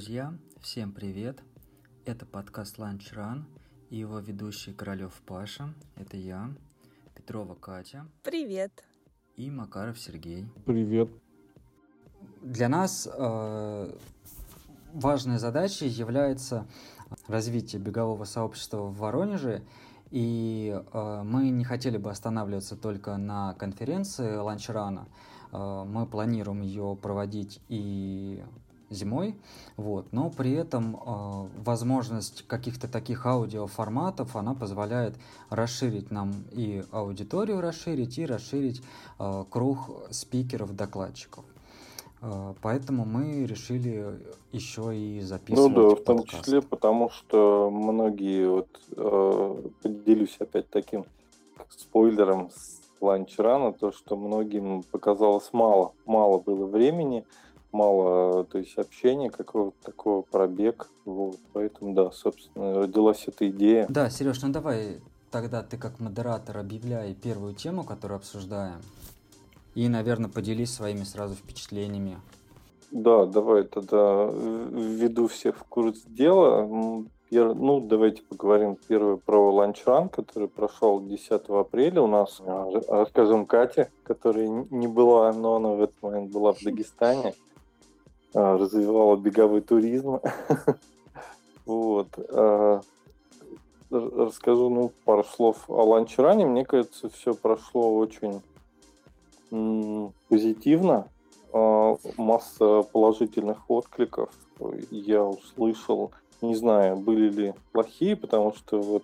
[0.00, 0.32] Друзья,
[0.62, 1.42] всем привет!
[2.06, 3.42] Это подкаст Lunch Run
[3.90, 5.74] и его ведущий Королев Паша.
[5.94, 6.48] Это я,
[7.14, 8.06] Петрова Катя.
[8.22, 8.72] Привет!
[9.36, 10.46] И Макаров Сергей.
[10.64, 11.10] Привет!
[12.40, 13.94] Для нас э,
[14.94, 16.66] важной задачей является
[17.28, 19.62] развитие бегового сообщества в Воронеже.
[20.10, 25.08] И э, мы не хотели бы останавливаться только на конференции ланчрана.
[25.52, 28.42] Э, мы планируем ее проводить и
[28.90, 29.36] зимой,
[29.76, 35.14] вот, но при этом э, возможность каких-то таких аудиоформатов, она позволяет
[35.48, 38.82] расширить нам и аудиторию расширить, и расширить
[39.18, 39.78] э, круг
[40.10, 41.44] спикеров-докладчиков.
[42.22, 44.20] Э, поэтому мы решили
[44.52, 46.44] еще и записывать Ну да, в том подкаст.
[46.44, 51.04] числе, потому что многие, вот, э, поделюсь опять таким
[51.70, 57.24] спойлером с ланчрана, то, что многим показалось мало, мало было времени,
[57.72, 63.86] мало, то есть общения какого-то такого, пробег, вот, поэтому, да, собственно, родилась эта идея.
[63.88, 65.00] Да, Сереж, ну давай
[65.30, 68.80] тогда ты как модератор объявляй первую тему, которую обсуждаем.
[69.74, 72.18] И, наверное, поделись своими сразу впечатлениями.
[72.90, 76.66] Да, давай тогда введу всех в курс дела.
[77.30, 82.40] Ну, давайте поговорим первое про ланчран, который прошел 10 апреля у нас.
[82.44, 87.34] Р- Расскажем Кате, которая не была, но она в этот момент была в Дагестане,
[88.34, 90.20] развивала беговой туризм.
[91.66, 92.08] Вот.
[92.30, 92.80] а,
[93.90, 96.46] Расскажу, ну, пару слов о ланчране.
[96.46, 98.40] Мне кажется, все прошло очень
[100.28, 101.08] позитивно.
[101.52, 104.30] А, Масса положительных откликов
[104.90, 106.12] я услышал.
[106.40, 109.02] Не знаю, были ли плохие, потому что вот,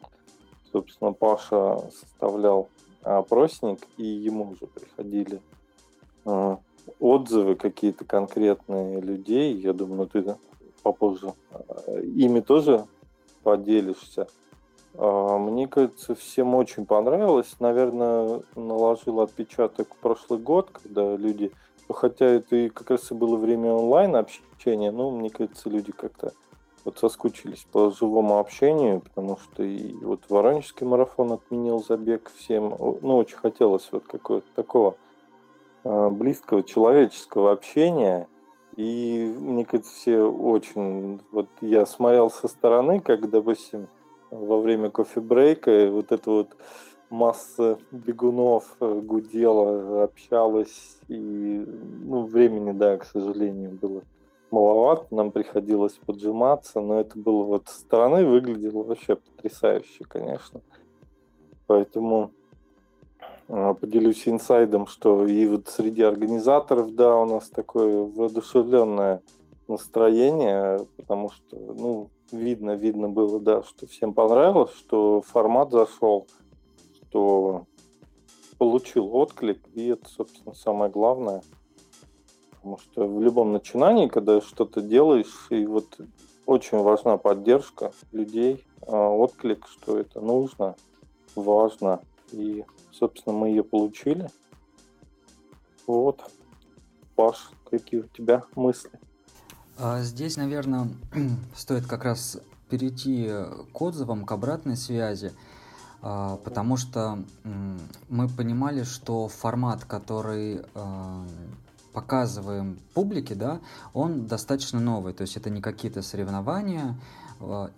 [0.72, 2.68] собственно, Паша составлял
[3.02, 5.40] опросник, и ему уже приходили
[6.24, 6.58] а,
[7.00, 9.54] отзывы какие-то конкретные людей.
[9.54, 10.36] Я думаю, ну, ты
[10.82, 12.86] попозже а, ими тоже
[13.42, 14.28] поделишься.
[14.94, 17.56] А, Мне кажется, всем очень понравилось.
[17.60, 21.52] Наверное, наложил отпечаток прошлый год, когда люди...
[21.88, 26.32] Хотя это и как раз и было время онлайн общения, но мне кажется, люди как-то
[26.84, 32.74] вот соскучились по живому общению, потому что и вот Воронежский марафон отменил забег всем.
[33.02, 34.96] Ну, очень хотелось вот какого-то такого
[36.10, 38.28] близкого человеческого общения.
[38.76, 41.20] И мне кажется, все очень...
[41.32, 43.88] Вот я смотрел со стороны, как, допустим,
[44.30, 46.56] во время кофе-брейка вот эта вот
[47.10, 51.64] масса бегунов э, гудела, общалась, и
[52.04, 54.02] ну, времени, да, к сожалению, было
[54.50, 60.60] маловато, нам приходилось поджиматься, но это было вот со стороны выглядело вообще потрясающе, конечно.
[61.66, 62.32] Поэтому
[63.46, 69.22] поделюсь инсайдом, что и вот среди организаторов, да, у нас такое воодушевленное
[69.68, 76.26] настроение, потому что, ну, видно, видно было, да, что всем понравилось, что формат зашел,
[76.94, 77.66] что
[78.58, 81.42] получил отклик, и это, собственно, самое главное.
[82.50, 85.98] Потому что в любом начинании, когда что-то делаешь, и вот
[86.46, 90.74] очень важна поддержка людей, а, отклик, что это нужно,
[91.34, 92.00] важно,
[92.32, 92.64] и,
[92.98, 94.28] собственно, мы ее получили.
[95.86, 96.20] Вот.
[97.14, 98.90] Паш, какие у тебя мысли?
[99.78, 100.88] А Здесь, наверное,
[101.56, 103.30] стоит как раз перейти
[103.72, 105.32] к отзывам, к обратной связи,
[106.02, 107.22] а, потому что
[108.08, 111.24] мы понимали, что формат, который а,
[111.92, 113.60] показываем публике, да,
[113.94, 116.94] он достаточно новый, то есть это не какие-то соревнования,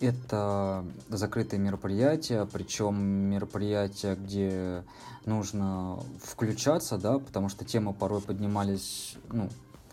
[0.01, 4.85] это закрытые мероприятия, причем мероприятия, где
[5.25, 9.49] нужно включаться, да, потому что темы порой поднимались, ну,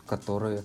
[0.05, 0.63] которые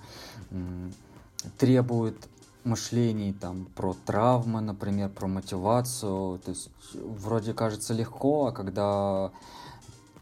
[1.58, 2.16] требуют
[2.64, 6.38] мышлений там про травмы, например, про мотивацию.
[6.38, 9.30] То есть вроде кажется легко, а когда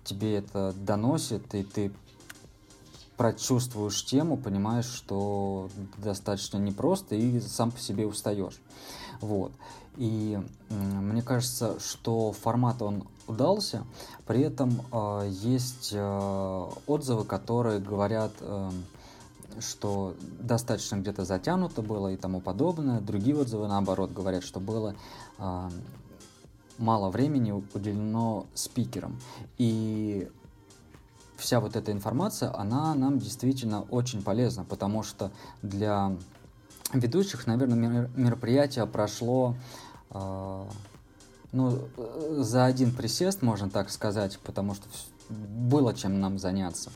[0.04, 1.92] тебе это доносит, и ты
[3.18, 5.68] прочувствуешь тему, понимаешь, что
[5.98, 8.58] достаточно непросто и сам по себе устаешь.
[9.20, 9.52] Вот.
[9.96, 10.38] И
[10.70, 13.84] мне кажется, что формат он удался,
[14.26, 18.70] при этом э, есть э, отзывы, которые говорят, э,
[19.60, 23.00] что достаточно где-то затянуто было и тому подобное.
[23.00, 24.94] Другие отзывы, наоборот, говорят, что было
[25.38, 25.70] э,
[26.78, 29.20] мало времени уделено спикерам.
[29.58, 30.28] И
[31.38, 35.30] вся вот эта информация, она нам действительно очень полезна, потому что
[35.62, 36.16] для
[36.92, 39.54] ведущих, наверное, мероприятие прошло
[40.10, 40.64] э,
[41.52, 41.78] ну,
[42.38, 44.84] за один присест, можно так сказать, потому что
[45.30, 46.90] было чем нам заняться.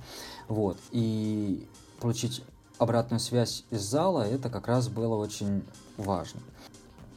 [0.49, 0.77] Вот.
[0.91, 1.67] И
[2.01, 2.43] получить
[2.79, 5.63] обратную связь из зала, это как раз было очень
[5.97, 6.41] важно.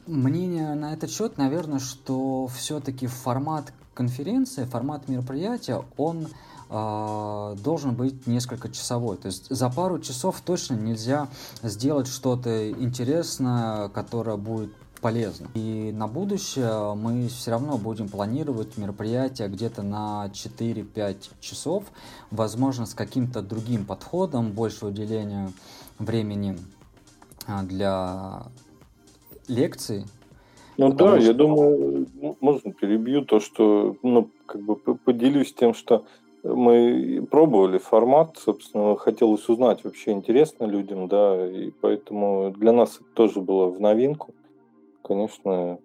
[0.06, 6.30] Мнение на этот счет, наверное, что все-таки формат конференции, формат мероприятия, он э,
[6.70, 9.18] должен быть несколько часовой.
[9.18, 11.28] То есть за пару часов точно нельзя
[11.62, 14.74] сделать что-то интересное, которое будет
[15.06, 15.48] полезно.
[15.54, 21.84] И на будущее мы все равно будем планировать мероприятия где-то на 4-5 часов,
[22.32, 25.52] возможно, с каким-то другим подходом, больше уделения
[26.00, 26.58] времени
[27.46, 28.44] а, для
[29.48, 30.06] лекций.
[30.78, 31.28] Ну да, что...
[31.28, 32.08] я думаю,
[32.42, 36.06] можно перебью то, что, ну, как бы поделюсь тем, что
[36.54, 43.10] мы пробовали формат, собственно, хотелось узнать вообще интересно людям, да, и поэтому для нас это
[43.14, 44.34] тоже было в новинку.
[45.04, 45.80] Конечно,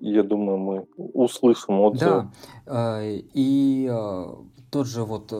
[0.00, 2.30] я думаю, мы услышим отзывы.
[2.66, 4.24] Да, э, и э,
[4.70, 5.32] тот же вот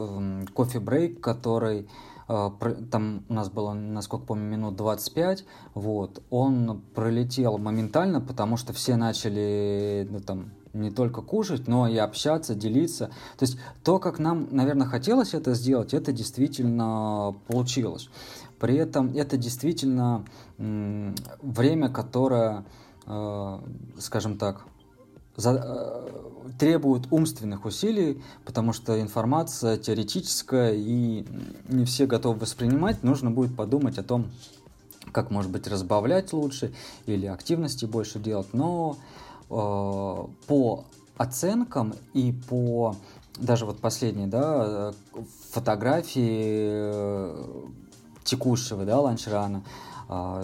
[0.54, 1.88] кофе-брейк, который
[2.32, 2.52] а,
[2.92, 5.44] там у нас было, насколько помню, минут 25,
[5.74, 11.96] вот, он пролетел моментально, потому что все начали, ну, там, не только кушать, но и
[11.96, 13.06] общаться, делиться.
[13.38, 18.08] То есть то, как нам, наверное, хотелось это сделать, это действительно получилось.
[18.58, 20.25] При этом это действительно
[20.58, 22.64] время, которое,
[23.06, 23.58] э,
[23.99, 24.67] скажем так,
[25.43, 26.08] э,
[26.58, 31.25] требуют умственных усилий, потому что информация теоретическая и
[31.69, 33.02] не все готовы воспринимать.
[33.02, 34.26] Нужно будет подумать о том,
[35.12, 36.73] как, может быть, разбавлять лучше
[37.06, 38.49] или активности больше делать.
[38.52, 38.99] Но
[39.50, 40.85] по
[41.17, 42.97] оценкам и по
[43.37, 44.93] даже вот последней да,
[45.50, 47.47] фотографии э,
[48.25, 49.62] текущего да, ланчрана,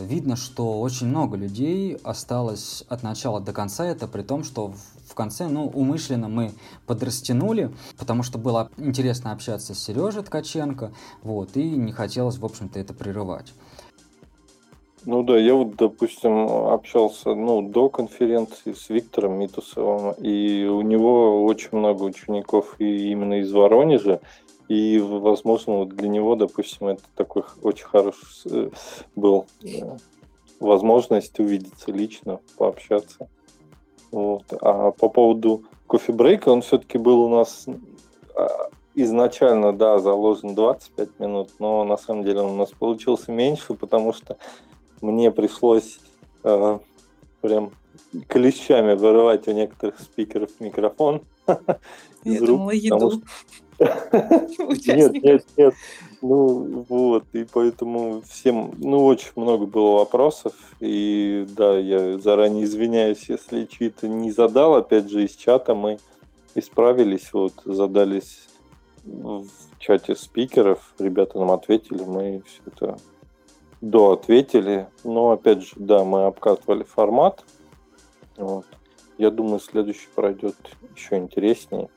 [0.01, 4.73] видно, что очень много людей осталось от начала до конца, это при том, что
[5.09, 6.53] в конце, ну, умышленно мы
[6.87, 10.93] подрастянули, потому что было интересно общаться с Сережей Ткаченко,
[11.23, 13.53] вот, и не хотелось, в общем-то, это прерывать.
[15.07, 21.45] Ну да, я вот, допустим, общался ну, до конференции с Виктором Митусовым, и у него
[21.45, 24.21] очень много учеников и именно из Воронежа,
[24.67, 28.71] и, возможно, вот для него, допустим, это такой очень хороший э,
[29.15, 29.69] был э,
[30.59, 33.29] возможность увидеться лично, пообщаться.
[34.11, 34.43] Вот.
[34.61, 37.67] А по поводу кофе-брейка, он все-таки был у нас
[38.35, 43.75] а, изначально, да, заложен 25 минут, но на самом деле он у нас получился меньше,
[43.75, 44.37] потому что
[45.01, 45.99] мне пришлось
[46.45, 46.79] э,
[47.41, 47.73] прям
[48.29, 51.23] клещами вырывать у некоторых спикеров микрофон.
[52.25, 53.23] Я думала, еду.
[53.79, 55.75] Нет, нет, нет.
[56.23, 63.29] Ну, вот, и поэтому всем, ну, очень много было вопросов, и да, я заранее извиняюсь,
[63.29, 65.99] если чьи-то не задал, опять же, из чата мы
[66.55, 68.49] исправились, вот, задались
[69.05, 69.47] в
[69.79, 72.97] чате спикеров, ребята нам ответили, мы все это
[73.81, 77.45] до ответили, но, опять же, да, мы обкатывали формат,
[78.37, 78.67] вот.
[79.19, 80.57] Я думаю, следующий пройдет
[80.95, 81.89] еще интереснее.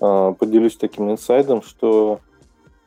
[0.00, 2.20] А, поделюсь таким инсайдом, что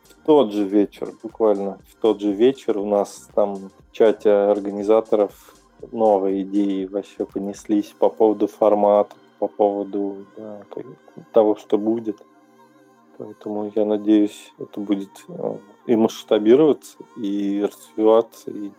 [0.04, 5.56] в тот же вечер, буквально в тот же вечер у нас там в чате организаторов
[5.92, 10.62] новые идеи вообще понеслись по поводу формата, по поводу да,
[11.34, 12.22] того, что будет.
[13.18, 18.72] Поэтому я надеюсь, это будет э, и масштабироваться, и развиваться, и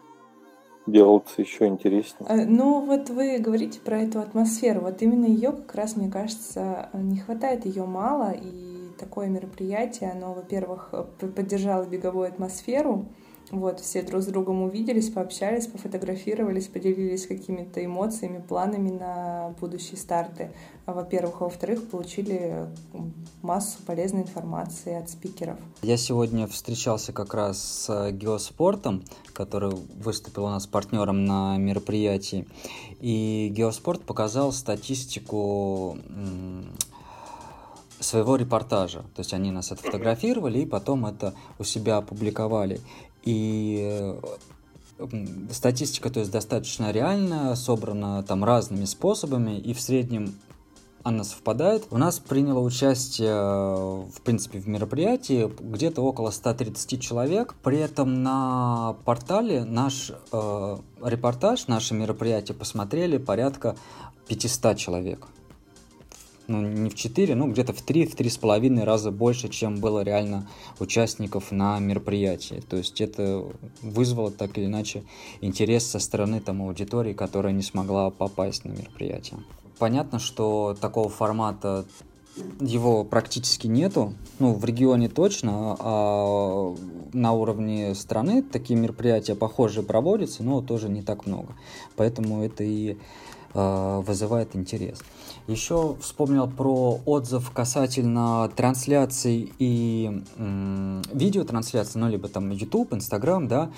[0.87, 2.29] делаться еще интереснее.
[2.29, 4.81] Э, ну, вот вы говорите про эту атмосферу.
[4.81, 8.33] Вот именно ее как раз, мне кажется, не хватает ее мало.
[8.33, 10.93] И такое мероприятие, оно, во-первых,
[11.35, 13.07] поддержало беговую атмосферу,
[13.51, 20.51] вот, все друг с другом увиделись, пообщались, пофотографировались, поделились какими-то эмоциями, планами на будущие старты.
[20.87, 22.67] Во-первых, а во-вторых, получили
[23.43, 25.59] массу полезной информации от спикеров.
[25.83, 32.47] Я сегодня встречался как раз с Геоспортом, который выступил у нас партнером на мероприятии.
[33.01, 35.99] И Геоспорт показал статистику
[38.01, 39.01] своего репортажа.
[39.15, 42.81] То есть они нас отфотографировали и потом это у себя опубликовали.
[43.25, 44.15] И
[45.51, 50.35] статистика, то есть достаточно реальная, собрана там разными способами, и в среднем
[51.03, 51.87] она совпадает.
[51.91, 57.55] У нас приняло участие, в принципе, в мероприятии где-то около 130 человек.
[57.63, 63.77] При этом на портале наш э, репортаж, наше мероприятие посмотрели порядка
[64.29, 65.27] 500 человек
[66.47, 70.49] ну, не в 4, ну, где-то в 3, в 3,5 раза больше, чем было реально
[70.79, 72.63] участников на мероприятии.
[72.69, 73.45] То есть это
[73.83, 75.05] вызвало так или иначе
[75.41, 79.41] интерес со стороны там аудитории, которая не смогла попасть на мероприятие.
[79.79, 81.85] Понятно, что такого формата
[82.61, 84.15] его практически нету.
[84.39, 86.75] Ну, в регионе точно, а
[87.13, 91.55] на уровне страны такие мероприятия похожие проводятся, но тоже не так много.
[91.97, 92.97] Поэтому это и
[93.55, 94.99] вызывает интерес.
[95.47, 100.23] Еще вспомнил про отзыв касательно трансляций и
[101.13, 103.71] видеотрансляций, ну, либо там YouTube, Instagram, да.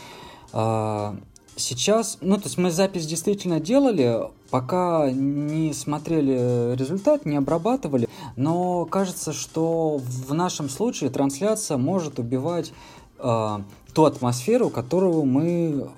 [0.52, 1.16] Э,
[1.56, 8.85] сейчас, ну, то есть мы запись действительно делали, пока не смотрели результат, не обрабатывали, но
[8.85, 12.73] кажется, что в нашем случае трансляция может убивать
[13.18, 13.59] э,
[13.92, 15.88] ту атмосферу, которую мы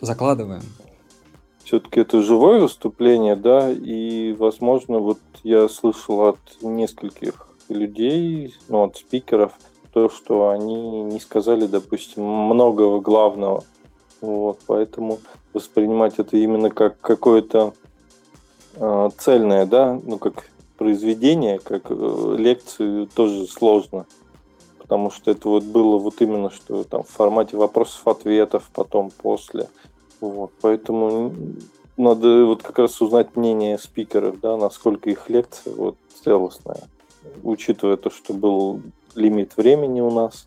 [0.00, 0.62] закладываем.
[1.68, 8.96] Все-таки это живое выступление, да, и, возможно, вот я слышал от нескольких людей, ну, от
[8.96, 9.52] спикеров,
[9.92, 13.64] то, что они не сказали, допустим, многого главного.
[14.22, 15.18] Вот, поэтому
[15.52, 17.74] воспринимать это именно как какое-то
[18.76, 20.48] э, цельное, да, ну как
[20.78, 24.06] произведение, как э, лекцию тоже сложно,
[24.78, 29.68] потому что это вот было вот именно что там в формате вопросов-ответов, потом после,
[30.20, 31.32] вот, поэтому
[31.96, 36.82] надо вот как раз узнать мнение спикеров, да, насколько их лекция вот целостная,
[37.42, 38.82] учитывая то, что был
[39.14, 40.46] лимит времени у нас,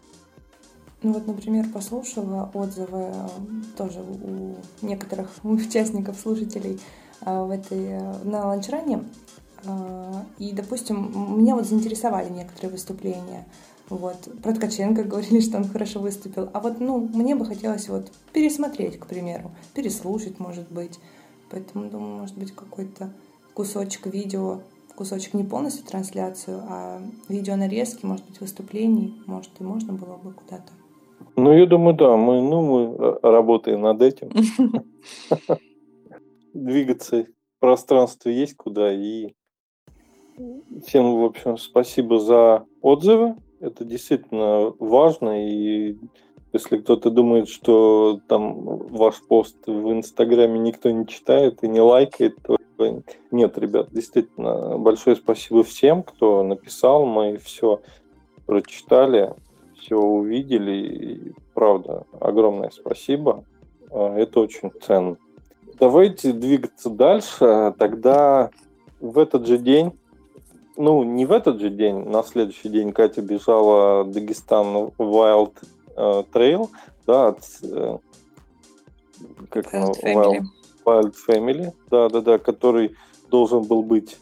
[1.04, 3.28] ну вот, например, послушала отзывы э,
[3.76, 6.80] тоже у некоторых участников, слушателей
[7.26, 9.04] э, в этой, э, на ланчране.
[10.40, 13.46] И, допустим, меня вот заинтересовали некоторые выступления.
[13.92, 14.30] Вот.
[14.42, 16.50] Про Ткаченко говорили, что он хорошо выступил.
[16.54, 20.98] А вот, ну, мне бы хотелось вот пересмотреть, к примеру, переслушать, может быть.
[21.50, 23.12] Поэтому, думаю, может быть, какой-то
[23.54, 24.62] кусочек видео,
[24.96, 30.32] кусочек не полностью трансляцию, а видео нарезки, может быть, выступлений, может, и можно было бы
[30.32, 30.72] куда-то
[31.36, 34.30] ну, я думаю, да, мы, ну, мы э, работаем над этим.
[36.54, 37.26] Двигаться
[37.60, 39.34] пространство есть куда, и
[40.86, 43.36] всем, в общем, спасибо за отзывы.
[43.62, 45.98] Это действительно важно, и
[46.52, 52.38] если кто-то думает, что там ваш пост в Инстаграме никто не читает и не лайкает,
[52.44, 52.58] то
[53.30, 57.82] нет, ребят, действительно, большое спасибо всем, кто написал, мы все
[58.48, 59.36] прочитали
[59.82, 60.72] все увидели.
[60.72, 63.44] И, правда, огромное спасибо.
[63.92, 65.18] А, это очень ценно.
[65.80, 67.74] Давайте двигаться дальше.
[67.78, 68.52] Тогда
[69.00, 69.94] в этот же день,
[70.78, 75.54] ну, не в этот же день, на следующий день Катя бежала Дагестан Wild
[75.96, 76.70] uh, Trail,
[77.06, 78.00] да, от, uh,
[79.50, 80.42] как Wild, Family.
[80.86, 82.96] Wild Family, да, да, да, который
[83.30, 84.18] должен был быть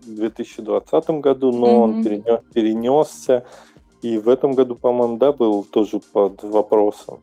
[0.00, 1.82] в 2020 году, но mm-hmm.
[1.82, 3.44] он перенес, перенесся
[4.02, 7.20] и в этом году, по-моему, да, был тоже под вопросом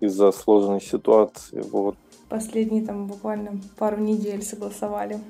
[0.00, 1.62] из-за сложной ситуации.
[1.70, 1.96] Вот.
[2.28, 5.20] Последние там буквально пару недель согласовали.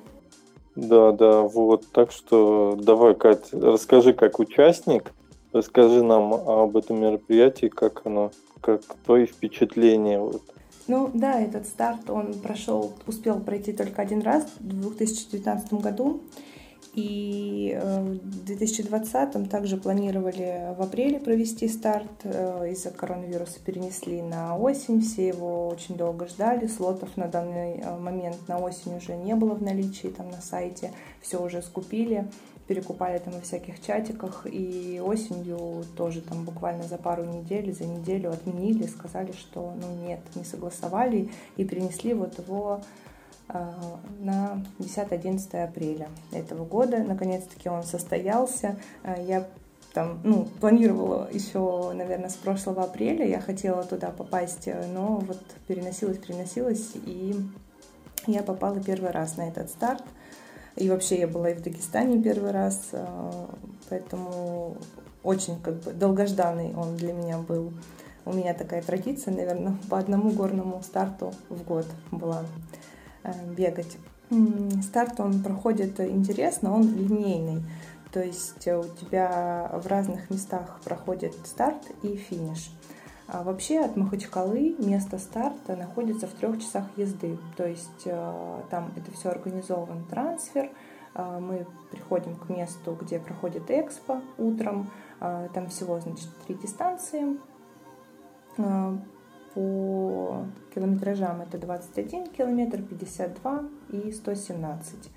[0.81, 1.87] Да, да, вот.
[1.93, 5.13] Так что давай, Катя, расскажи как участник,
[5.53, 8.31] расскажи нам об этом мероприятии, как оно,
[8.63, 10.19] как твои впечатления.
[10.19, 10.43] Вот.
[10.87, 16.21] Ну да, этот старт, он прошел, успел пройти только один раз в 2019 году.
[16.95, 22.11] И э, в 2020 также планировали в апреле провести старт.
[22.25, 25.01] Э, из-за коронавируса перенесли на осень.
[25.01, 26.67] Все его очень долго ждали.
[26.67, 30.93] Слотов на данный э, момент на осень уже не было в наличии там на сайте.
[31.21, 32.27] Все уже скупили
[32.71, 38.31] перекупали там во всяких чатиках, и осенью тоже там буквально за пару недель, за неделю
[38.31, 42.81] отменили, сказали, что ну нет, не согласовали, и перенесли вот его
[44.21, 46.99] на 10-11 апреля этого года.
[46.99, 48.77] Наконец-таки он состоялся.
[49.03, 49.47] А, я
[49.93, 53.27] там, ну, планировала еще, наверное, с прошлого апреля.
[53.27, 57.35] Я хотела туда попасть, но вот переносилась, переносилась, и
[58.27, 60.05] я попала первый раз на этот старт.
[60.77, 62.93] И вообще я была и в Дагестане первый раз,
[63.89, 64.77] поэтому
[65.23, 67.73] очень как бы долгожданный он для меня был.
[68.25, 72.45] У меня такая традиция, наверное, по одному горному старту в год была.
[73.23, 73.99] Э, бегать.
[74.83, 77.63] Старт он проходит интересно, он линейный.
[78.13, 82.71] То есть у тебя в разных местах проходит старт и финиш.
[83.27, 87.39] А вообще от Махачкалы место старта находится в трех часах езды.
[87.57, 90.71] То есть э, там это все организован трансфер.
[91.15, 94.91] Э, мы приходим к месту, где проходит экспо утром.
[95.19, 97.37] Там всего, значит, три дистанции
[99.55, 105.11] по километражам это 21 километр, 52 и 117.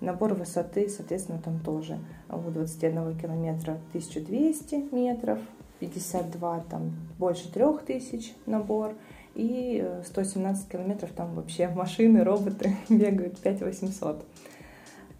[0.00, 5.38] Набор высоты, соответственно, там тоже у 21 километра 1200 метров,
[5.78, 8.94] 52 там больше 3000 набор,
[9.34, 14.24] и 117 километров там вообще машины, роботы бегают 5800.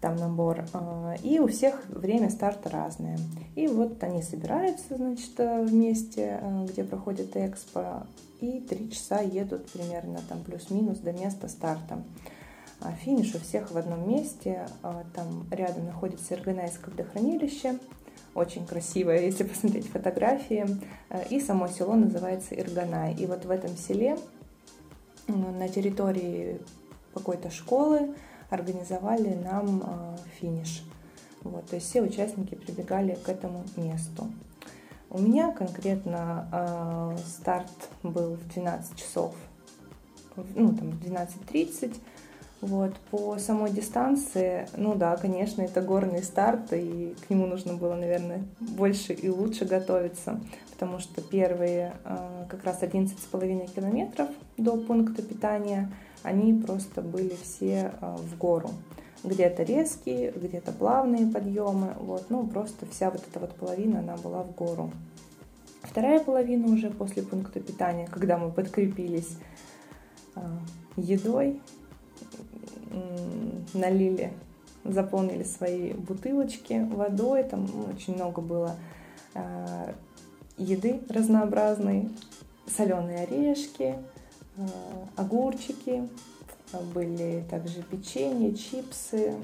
[0.01, 0.65] Там набор.
[0.73, 3.17] А, и у всех время старта разное.
[3.55, 8.05] И вот они собираются, значит, вместе, где проходит экспо,
[8.41, 12.03] и три часа едут примерно там плюс-минус до места старта.
[12.81, 14.67] А финиш у всех в одном месте.
[15.13, 17.79] Там рядом находится Ирганайское водохранилище,
[18.35, 20.65] очень красивое, если посмотреть фотографии.
[21.29, 23.13] И само село называется Ирганай.
[23.13, 24.17] И вот в этом селе
[25.27, 26.59] на территории
[27.13, 28.13] какой-то школы
[28.55, 30.83] организовали нам э, финиш.
[31.43, 34.27] Вот, то есть все участники прибегали к этому месту.
[35.11, 37.71] У меня конкретно э, старт
[38.01, 39.35] был в 12 часов,
[40.35, 41.95] ну там 12.30.
[42.61, 47.93] Вот, по самой дистанции, ну да, конечно, это горный старт, и к нему нужно было,
[47.93, 50.39] наверное, больше и лучше готовиться,
[50.71, 55.91] потому что первые э, как раз 11,5 километров до пункта питания–
[56.25, 58.71] они просто были все а, в гору.
[59.23, 64.43] Где-то резкие, где-то плавные подъемы, вот, ну просто вся вот эта вот половина, она была
[64.43, 64.91] в гору.
[65.81, 69.37] Вторая половина уже после пункта питания, когда мы подкрепились
[70.35, 70.59] а,
[70.97, 71.61] едой,
[73.73, 74.31] налили,
[74.83, 78.75] заполнили свои бутылочки водой, там очень много было
[79.33, 79.93] а,
[80.57, 82.09] еды разнообразной,
[82.67, 83.95] соленые орешки,
[85.15, 86.07] огурчики,
[86.93, 89.35] были также печенье, чипсы,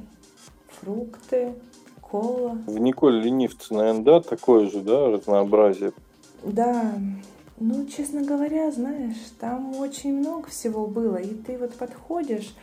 [0.67, 1.53] фрукты,
[2.01, 2.57] кола.
[2.67, 5.93] В Николь Ленивце, наверное, да, такое же, да, разнообразие?
[6.43, 6.93] Да,
[7.59, 12.55] ну, честно говоря, знаешь, там очень много всего было, и ты вот подходишь,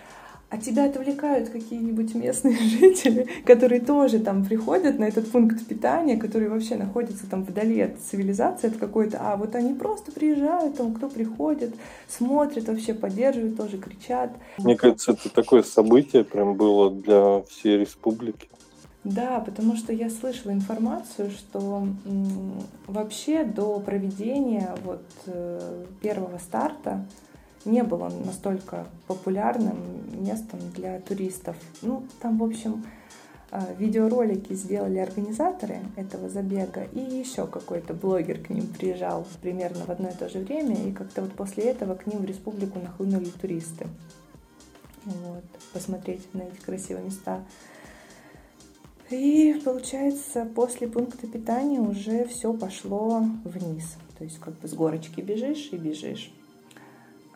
[0.51, 6.49] а тебя отвлекают какие-нибудь местные жители, которые тоже там приходят на этот пункт питания, который
[6.49, 11.09] вообще находится там вдали от цивилизации, от какой-то, а вот они просто приезжают, там кто
[11.09, 11.75] приходит,
[12.09, 14.31] смотрит, вообще поддерживает, тоже кричат.
[14.59, 18.49] Мне кажется, это такое событие прям было для всей республики.
[19.05, 27.07] Да, потому что я слышала информацию, что м, вообще до проведения вот э, первого старта
[27.65, 29.79] не был он настолько популярным
[30.25, 31.57] местом для туристов.
[31.83, 32.85] Ну, там, в общем,
[33.51, 39.89] э, видеоролики сделали организаторы этого забега, и еще какой-то блогер к ним приезжал примерно в
[39.91, 43.31] одно и то же время, и как-то вот после этого к ним в республику нахлынули
[43.41, 43.87] туристы.
[45.05, 47.43] Вот, посмотреть на эти красивые места.
[49.11, 53.97] И получается, после пункта питания уже все пошло вниз.
[54.19, 56.31] То есть как бы с горочки бежишь и бежишь.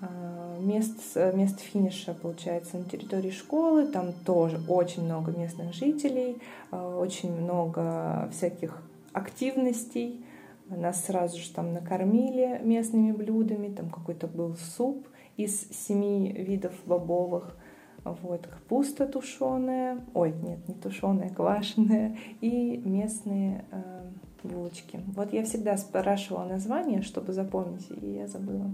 [0.03, 3.87] А, мест, мест финиша, получается, на территории школы.
[3.87, 6.39] Там тоже очень много местных жителей,
[6.73, 10.25] а, очень много всяких активностей.
[10.69, 13.73] Нас сразу же там накормили местными блюдами.
[13.73, 17.57] Там какой-то был суп из семи видов бобовых.
[18.05, 24.03] Вот, капуста тушеная, ой, нет, не тушеная, квашеная, и местные э,
[24.43, 24.99] булочки.
[25.15, 28.73] Вот я всегда спрашивала название, чтобы запомнить, и я забыла.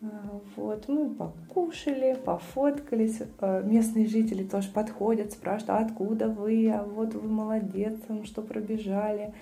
[0.00, 3.20] А, вот, мы покушали, пофоткались.
[3.40, 9.34] А, местные жители тоже подходят, спрашивают, а откуда вы, а вот вы молодец, что пробежали.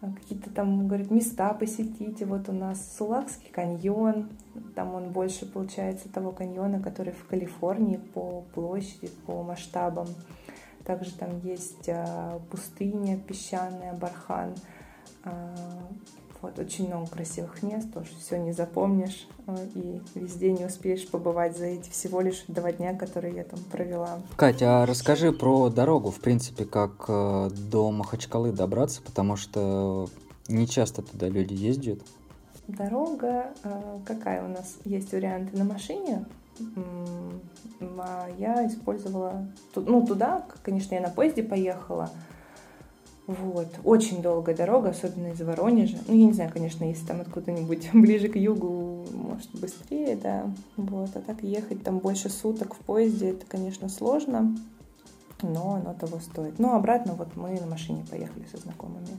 [0.00, 2.26] А, какие-то там, говорят, места посетите.
[2.26, 4.28] Вот у нас Сулакский каньон,
[4.74, 10.08] там он больше получается того каньона, который в Калифорнии по площади, по масштабам.
[10.84, 11.88] Также там есть
[12.50, 14.54] пустыня песчаная, Бархан.
[16.44, 21.56] Вот, очень много красивых мест, тоже все не запомнишь э, и везде не успеешь побывать
[21.56, 24.20] за эти всего лишь два дня, которые я там провела.
[24.36, 30.10] Катя, а расскажи про дорогу, в принципе, как э, до Махачкалы добраться, потому что
[30.46, 32.00] не часто туда люди ездят.
[32.68, 36.26] Дорога, э, какая у нас есть варианты на машине,
[37.80, 42.10] а я использовала, ну, туда, конечно, я на поезде поехала,
[43.26, 43.68] вот.
[43.84, 45.96] Очень долгая дорога, особенно из Воронежа.
[46.06, 50.50] Ну, я не знаю, конечно, если там откуда-нибудь ближе к югу, может, быстрее, да.
[50.76, 51.10] Вот.
[51.14, 54.54] А так ехать там больше суток в поезде, это, конечно, сложно,
[55.40, 56.58] но оно того стоит.
[56.58, 59.18] Ну, обратно вот мы на машине поехали со знакомыми.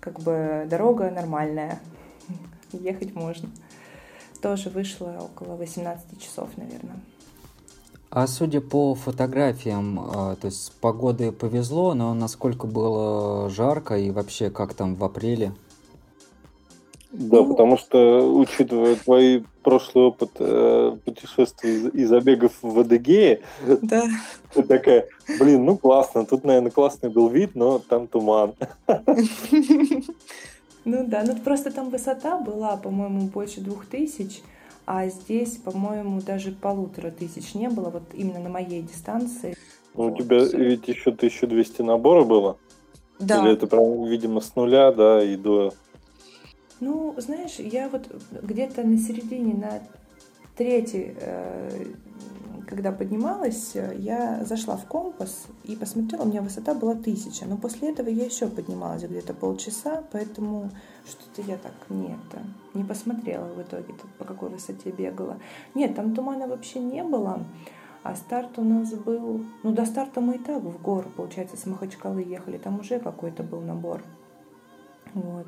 [0.00, 1.78] Как бы дорога нормальная,
[2.72, 3.48] ехать можно.
[4.42, 7.00] Тоже вышло около 18 часов, наверное.
[8.10, 14.10] А судя по фотографиям, а, то есть с погодой повезло, но насколько было жарко и
[14.10, 15.52] вообще как там в апреле?
[17.10, 23.40] Да, ну, потому что, учитывая твой прошлый опыт э, путешествий и забегов в Адыгее,
[23.82, 24.04] да.
[24.54, 25.06] ты такая,
[25.38, 28.54] блин, ну классно, тут, наверное, классный был вид, но там туман.
[30.84, 34.40] Ну да, ну просто там высота была, по-моему, больше двух тысяч,
[34.90, 39.54] А здесь, по-моему, даже полутора тысяч не было, вот именно на моей дистанции.
[39.94, 42.56] Ну, у тебя ведь еще 1200 набора было?
[43.18, 43.42] Да.
[43.42, 45.74] Или это прям, видимо, с нуля, да, и до...
[46.80, 48.08] Ну, знаешь, я вот
[48.40, 49.82] где-то на середине, на
[50.56, 51.84] третьей, э,
[52.66, 57.44] когда поднималась, я зашла в компас и посмотрела, у меня высота была тысяча.
[57.46, 60.70] Но после этого я еще поднималась где-то полчаса, поэтому
[61.06, 62.42] что-то я так не это,
[62.74, 65.38] не посмотрела в итоге, по какой высоте бегала.
[65.74, 67.44] Нет, там тумана вообще не было.
[68.02, 69.44] А старт у нас был...
[69.62, 72.56] Ну, до старта мы и так в гору, получается, с Махачкалы ехали.
[72.56, 74.02] Там уже какой-то был набор.
[75.14, 75.46] Вот.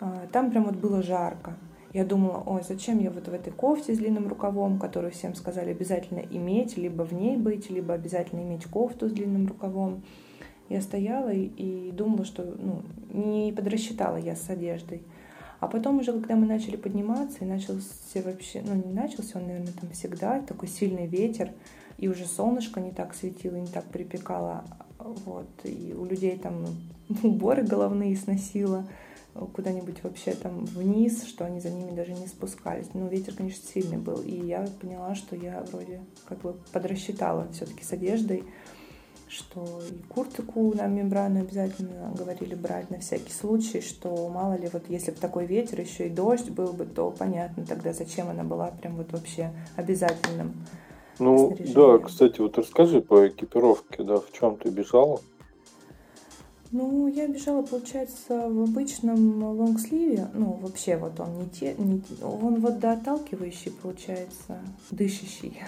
[0.00, 1.56] А, там прям вот было жарко.
[1.94, 5.70] Я думала, ой, зачем я вот в этой кофте с длинным рукавом, которую всем сказали
[5.70, 10.02] обязательно иметь, либо в ней быть, либо обязательно иметь кофту с длинным рукавом.
[10.68, 15.02] Я стояла и, думала, что ну, не подрасчитала я с одеждой.
[15.60, 17.86] А потом уже, когда мы начали подниматься, и начался
[18.24, 21.52] вообще, ну не начался, он, наверное, там всегда, такой сильный ветер,
[21.96, 24.64] и уже солнышко не так светило, не так припекало,
[24.98, 26.66] вот, и у людей там
[27.22, 28.84] уборы головные сносило
[29.34, 32.88] куда-нибудь вообще там вниз, что они за ними даже не спускались.
[32.94, 37.84] Ну, ветер, конечно, сильный был, и я поняла, что я вроде как бы подрасчитала все-таки
[37.84, 38.44] с одеждой,
[39.28, 44.84] что и куртку нам мембрану обязательно говорили брать на всякий случай, что мало ли, вот
[44.88, 48.68] если бы такой ветер, еще и дождь был бы, то понятно тогда, зачем она была
[48.68, 50.54] прям вот вообще обязательным
[51.18, 55.20] ну, да, кстати, вот расскажи по экипировке, да, в чем ты бежала?
[56.76, 60.26] Ну, я бежала, получается, в обычном лонгсливе.
[60.34, 64.58] Ну, вообще, вот он не те, не, он вот доталкивающий, получается,
[64.90, 65.62] дышащий.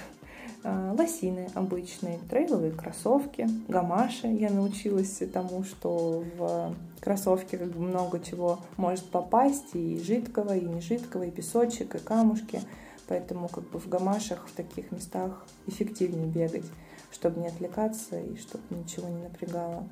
[0.65, 4.27] А, лосины обычные, трейловые кроссовки, гамаши.
[4.27, 10.65] Я научилась тому, что в кроссовке как бы много чего может попасть, и жидкого, и
[10.65, 12.61] не жидкого, и песочек, и камушки.
[13.07, 16.67] Поэтому как бы в гамашах в таких местах эффективнее бегать,
[17.13, 19.87] чтобы не отвлекаться и чтобы ничего не напрягало.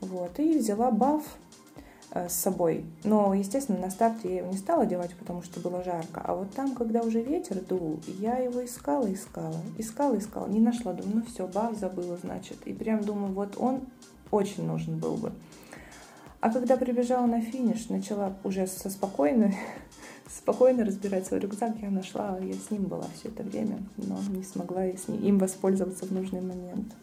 [0.00, 0.38] Вот.
[0.38, 1.22] И взяла баф
[2.12, 2.84] э, с собой.
[3.04, 6.22] Но, естественно, на старте я его не стала одевать, потому что было жарко.
[6.24, 10.92] А вот там, когда уже ветер дул, я его искала, искала, искала, искала, не нашла.
[10.92, 12.58] Думаю, ну все, баф забыла, значит.
[12.66, 13.80] И прям думаю, вот он
[14.30, 15.32] очень нужен был бы.
[16.40, 19.56] А когда прибежала на финиш, начала уже со спокойной
[20.28, 21.76] спокойно разбирать свой рюкзак.
[21.82, 25.22] Я нашла, я с ним была все это время, но не смогла я с ним,
[25.22, 26.94] им воспользоваться в нужный момент.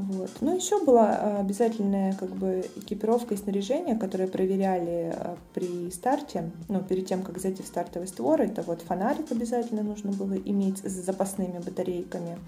[0.00, 0.30] Вот.
[0.40, 6.50] Ну, еще была а, обязательная как бы экипировка и снаряжение, которое проверяли а, при старте,
[6.68, 8.40] ну, перед тем, как зайти в стартовый створ.
[8.40, 12.38] Это вот фонарик обязательно нужно было иметь с запасными батарейками,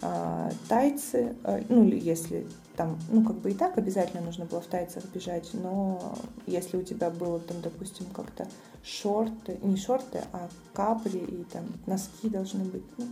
[0.00, 1.34] а, тайцы,
[1.68, 2.46] ну, если
[2.76, 6.82] там, ну, как бы и так обязательно нужно было в тайцах бежать, но если у
[6.82, 8.46] тебя было там, допустим, как-то
[8.82, 13.04] шорты, не шорты, а капри и там носки должны быть, ну,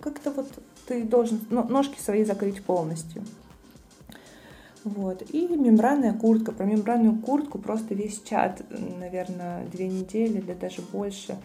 [0.00, 0.48] как-то вот
[0.86, 3.22] ты должен ножки свои закрыть полностью.
[4.84, 5.22] Вот.
[5.30, 6.52] И мембранная куртка.
[6.52, 11.38] Про мембранную куртку просто весь чат, наверное, две недели, да даже больше.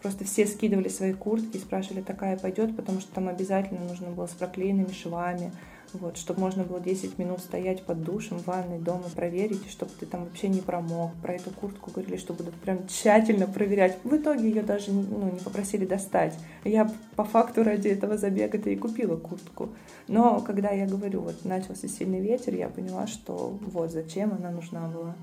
[0.00, 4.26] Просто все скидывали свои куртки и спрашивали, такая пойдет, потому что там обязательно нужно было
[4.26, 5.52] с проклеенными швами,
[5.92, 10.06] вот, чтобы можно было 10 минут стоять под душем в ванной дома, проверить, чтобы ты
[10.06, 11.12] там вообще не промок.
[11.22, 13.98] Про эту куртку говорили, что будут прям тщательно проверять.
[14.04, 16.34] В итоге ее даже ну, не попросили достать.
[16.64, 19.70] Я по факту ради этого забега-то и купила куртку.
[20.08, 24.88] Но когда я говорю, вот начался сильный ветер, я поняла, что вот зачем она нужна
[24.88, 25.16] была.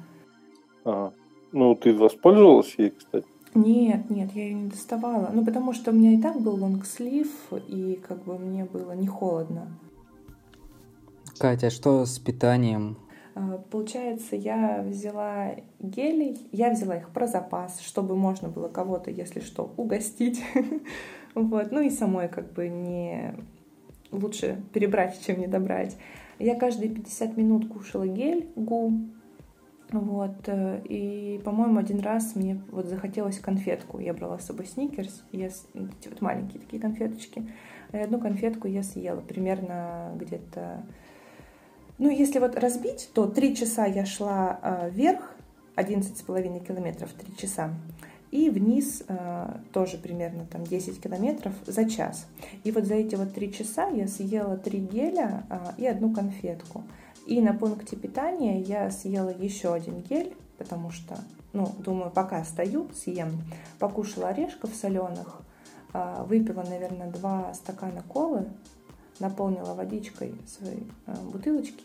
[0.83, 1.13] Ага.
[1.51, 3.27] Ну, ты воспользовалась ей, кстати?
[3.53, 5.29] Нет, нет, я ее не доставала.
[5.31, 7.29] Ну, потому что у меня и так был лонгслив,
[7.67, 9.67] и как бы мне было не холодно.
[11.43, 12.97] Катя, что с питанием?
[13.35, 19.41] А, получается, я взяла гелей, я взяла их про запас, чтобы можно было кого-то, если
[19.41, 20.41] что, угостить.
[21.35, 21.69] вот.
[21.73, 23.35] Ну и самой как бы не
[24.13, 25.97] лучше перебрать, чем не добрать.
[26.39, 28.93] Я каждые 50 минут кушала гель ГУ,
[29.91, 33.99] вот, э, и, по-моему, один раз мне вот захотелось конфетку.
[33.99, 37.51] Я брала с собой сникерс, я, эти вот маленькие такие конфеточки.
[37.91, 40.85] И одну конфетку я съела примерно где-то
[41.97, 45.33] ну, если вот разбить, то 3 часа я шла э, вверх,
[45.75, 47.73] 11,5 километров 3 часа,
[48.33, 52.25] и вниз э, тоже примерно там 10 километров за час.
[52.63, 56.83] И вот за эти вот 3 часа я съела 3 геля э, и одну конфетку.
[57.27, 61.15] И на пункте питания я съела еще один гель, потому что,
[61.53, 63.43] ну, думаю, пока стою, съем.
[63.77, 65.43] Покушала орешков соленых,
[65.93, 68.47] э, выпила, наверное, 2 стакана колы,
[69.19, 71.83] наполнила водичкой свои э, бутылочки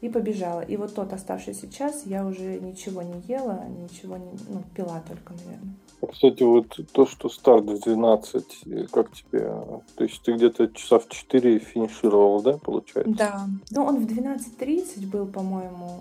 [0.00, 0.60] и побежала.
[0.60, 4.32] И вот тот оставшийся час я уже ничего не ела, ничего не...
[4.48, 5.74] Ну, пила только, наверное.
[6.10, 9.40] Кстати, вот то, что старт в 12, как тебе?
[9.96, 13.14] То есть ты где-то часа в 4 финишировал, да, получается?
[13.14, 13.48] Да.
[13.70, 15.98] Ну, он в 12.30 был, по-моему,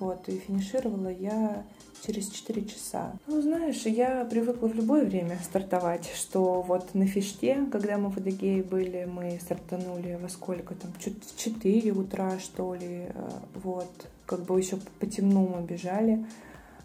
[0.00, 1.64] вот, и финишировала я
[2.06, 3.12] через 4 часа.
[3.26, 8.16] Ну, знаешь, я привыкла в любое время стартовать, что вот на фиште, когда мы в
[8.18, 13.90] Адыгее были, мы стартанули во сколько там, чуть в 4 утра, что ли, э, вот,
[14.26, 16.24] как бы еще по мы бежали.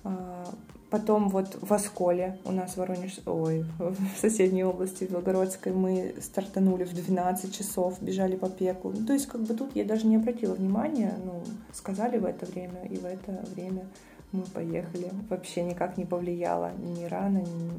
[0.04, 0.46] А,
[0.94, 6.14] Потом вот в Осколе у нас в Воронеж, ой, в соседней области, в Белгородской, мы
[6.22, 8.94] стартанули в 12 часов, бежали по пеку.
[8.96, 11.42] Ну, то есть как бы тут я даже не обратила внимания, ну,
[11.74, 13.88] сказали в это время, и в это время
[14.34, 15.12] мы поехали.
[15.30, 17.72] Вообще никак не повлияло ни рано, ни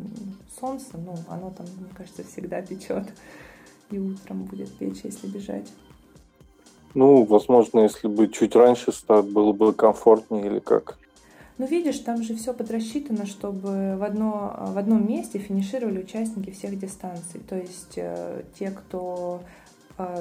[0.59, 0.93] солнце.
[0.95, 3.07] Ну, оно там, мне кажется, всегда печет.
[3.91, 5.71] И утром будет печь, если бежать.
[6.95, 10.97] Ну, возможно, если бы чуть раньше старт было бы комфортнее или как?
[11.59, 16.79] Ну, видишь, там же все подрасчитано, чтобы в, одно, в одном месте финишировали участники всех
[16.79, 17.41] дистанций.
[17.49, 19.41] То есть э, те, кто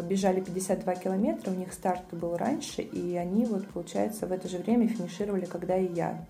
[0.03, 4.57] бежали 52 километра, у них старт был раньше, и они вот, получается, в это же
[4.59, 6.25] время финишировали, когда и я.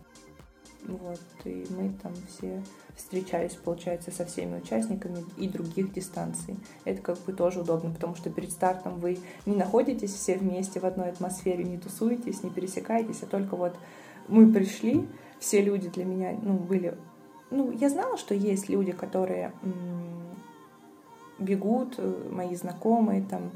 [0.85, 2.61] Вот, и мы там все
[2.95, 6.57] встречались, получается, со всеми участниками и других дистанций.
[6.83, 10.83] Это как бы тоже удобно, потому что перед стартом вы не находитесь все вместе в
[10.83, 13.75] одной атмосфере, не тусуетесь, не пересекаетесь, а только вот
[14.27, 15.07] мы пришли,
[15.39, 16.97] все люди для меня, ну, были...
[17.49, 19.53] Ну, я знала, что есть люди, которые
[21.39, 23.51] бегут, э, мои знакомые, там,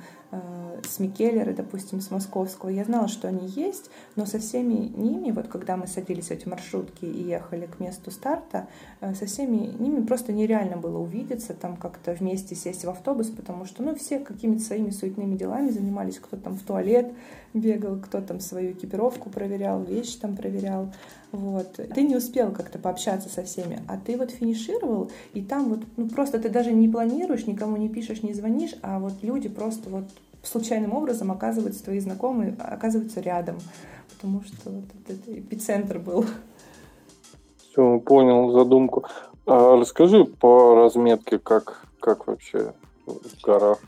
[0.87, 2.69] с Микеллера, допустим, с Московского.
[2.69, 6.47] Я знала, что они есть, но со всеми ними, вот когда мы садились в эти
[6.47, 8.67] маршрутки и ехали к месту старта,
[8.99, 13.65] э, со всеми ними просто нереально было увидеться, там как-то вместе сесть в автобус, потому
[13.65, 17.11] что, ну, все какими-то своими суетными делами занимались, кто там в туалет
[17.53, 20.91] бегал, кто там свою экипировку проверял, вещи там проверял,
[21.31, 21.73] вот.
[21.73, 26.07] Ты не успел как-то пообщаться со всеми, а ты вот финишировал, и там вот, ну,
[26.09, 30.05] просто ты даже не планируешь, никому не пишешь, не звонишь, а вот люди просто вот
[30.43, 33.57] случайным образом оказываются, твои знакомые оказываются рядом,
[34.09, 36.25] потому что вот этот эпицентр был.
[37.57, 39.05] Все, понял задумку.
[39.45, 42.73] А расскажи по разметке, как, как вообще
[43.05, 43.79] в горах?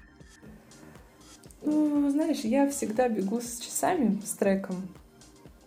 [1.62, 4.75] Ну, знаешь, я всегда бегу с часами, с треком.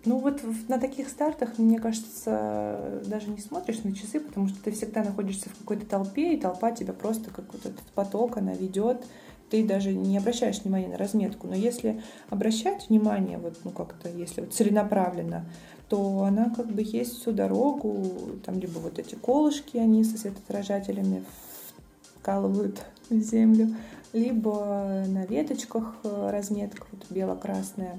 [0.05, 4.73] Ну вот на таких стартах, мне кажется, даже не смотришь на часы, потому что ты
[4.73, 9.05] всегда находишься в какой-то толпе, и толпа тебя просто как вот этот поток, она ведет,
[9.53, 11.47] ты даже не обращаешь внимания на разметку.
[11.47, 15.45] Но если обращать внимание, вот, ну как-то, если вот целенаправленно,
[15.91, 18.03] то она как бы есть всю дорогу,
[18.47, 21.23] там либо вот эти колышки, они со светоотражателями
[22.19, 23.77] вкалывают в землю,
[24.15, 27.99] либо на веточках э, разметка вот бело-красная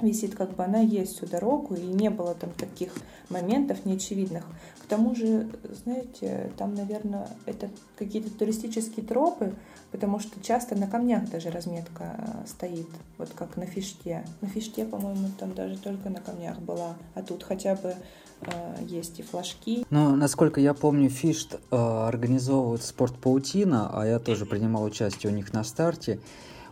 [0.00, 2.92] висит, как бы она есть всю дорогу, и не было там таких
[3.28, 4.44] моментов неочевидных.
[4.82, 5.48] К тому же,
[5.84, 9.54] знаете, там, наверное, это какие-то туристические тропы,
[9.92, 14.24] потому что часто на камнях даже разметка э, стоит, вот как на фиште.
[14.40, 17.94] На фиште, по-моему, там даже только на камнях была, а тут хотя бы
[18.42, 19.86] э, есть и флажки.
[19.88, 25.34] Ну, насколько я помню, Фишт э, организовывает спорт паутина, а я тоже принимал участие у
[25.34, 26.18] них на старте.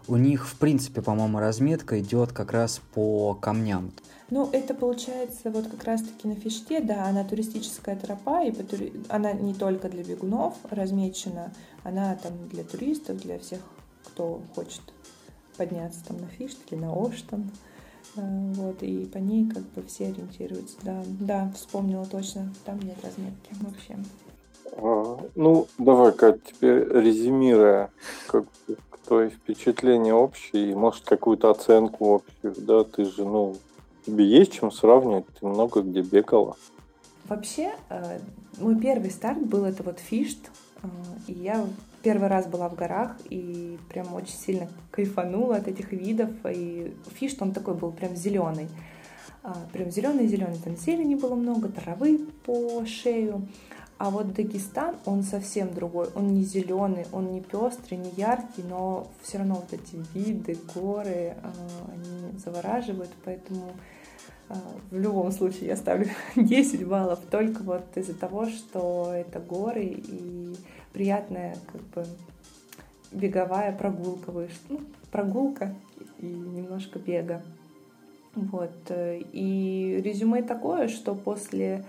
[0.09, 3.93] У них, в принципе, по-моему, разметка идет как раз по камням.
[4.31, 8.93] Ну, это получается вот как раз-таки на Фиште, да, она туристическая тропа, и по тури...
[9.09, 11.53] она не только для бегунов размечена,
[11.85, 13.61] она там для туристов, для всех,
[14.05, 14.81] кто хочет
[15.57, 17.51] подняться там на Фишт или на Оштан.
[18.17, 20.77] Э, вот, и по ней как бы все ориентируются.
[20.83, 23.99] Да, да, вспомнила точно, там нет разметки вообще.
[24.79, 27.91] А, ну, давай, Кать, теперь резюмируя,
[28.27, 28.47] как
[29.13, 33.55] твои впечатления общие, может, какую-то оценку общую, да, ты же, ну,
[34.07, 36.57] тебе есть чем сравнивать, ты много где бегала.
[37.29, 38.21] Вообще, э,
[38.59, 40.51] мой первый старт был это вот фишт,
[40.83, 40.87] э,
[41.27, 41.67] и я
[42.03, 46.31] первый раз была в горах и прям очень сильно кайфанула от этих видов.
[46.51, 48.69] И фишт, он такой был прям зеленый.
[49.43, 50.57] А, прям зеленый-зеленый.
[50.65, 53.47] Там зелени было много, травы по шею.
[54.03, 56.09] А вот Дагестан, он совсем другой.
[56.17, 61.37] Он не зеленый, он не пестрый, не яркий, но все равно вот эти виды, горы,
[61.41, 61.53] а,
[61.87, 63.11] они завораживают.
[63.25, 63.71] Поэтому
[64.49, 64.57] а,
[64.91, 70.57] в любом случае я ставлю 10 баллов только вот из-за того, что это горы и
[70.93, 72.05] приятная как бы
[73.13, 74.59] беговая прогулка вышла.
[74.69, 74.81] Ну,
[75.13, 75.77] прогулка
[76.19, 77.41] и немножко бега.
[78.35, 78.73] Вот.
[78.89, 81.85] Э, и резюме такое, что после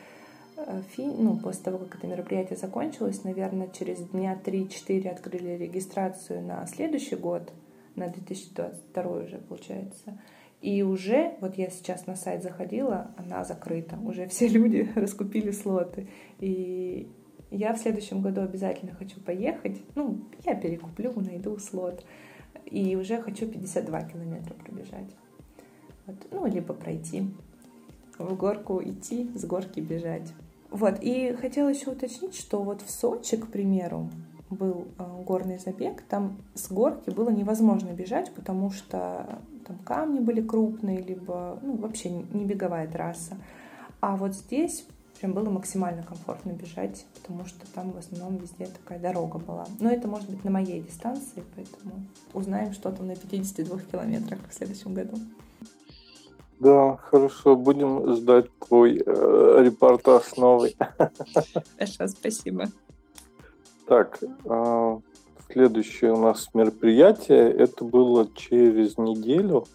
[0.89, 1.05] фи...
[1.05, 7.15] ну, после того, как это мероприятие закончилось, наверное, через дня 3-4 открыли регистрацию на следующий
[7.15, 7.51] год,
[7.95, 10.19] на 2022 уже, получается.
[10.61, 13.97] И уже, вот я сейчас на сайт заходила, она закрыта.
[13.97, 16.07] Уже все люди раскупили слоты.
[16.39, 17.11] И
[17.51, 19.81] я в следующем году обязательно хочу поехать.
[19.95, 22.05] Ну, я перекуплю, найду слот.
[22.65, 25.13] И уже хочу 52 километра пробежать.
[26.05, 26.15] Вот.
[26.31, 27.29] Ну, либо пройти.
[28.17, 30.33] В горку идти, с горки бежать.
[30.73, 30.97] Вот.
[31.01, 34.09] И хотела еще уточнить, что вот в Сочи, к примеру,
[34.49, 40.41] был э, горный забег, там с горки было невозможно бежать, потому что там камни были
[40.41, 43.37] крупные, либо ну, вообще не беговая трасса.
[44.01, 44.87] А вот здесь
[45.19, 49.67] прям было максимально комфортно бежать, потому что там в основном везде такая дорога была.
[49.79, 54.53] Но это может быть на моей дистанции, поэтому узнаем, что там на 52 километрах в
[54.55, 55.17] следующем году.
[56.63, 60.77] Да, хорошо, будем ждать твой э, репортаж новый.
[61.77, 62.67] Хорошо, спасибо.
[63.85, 64.99] Так, э,
[65.51, 69.65] следующее у нас мероприятие, это было через неделю.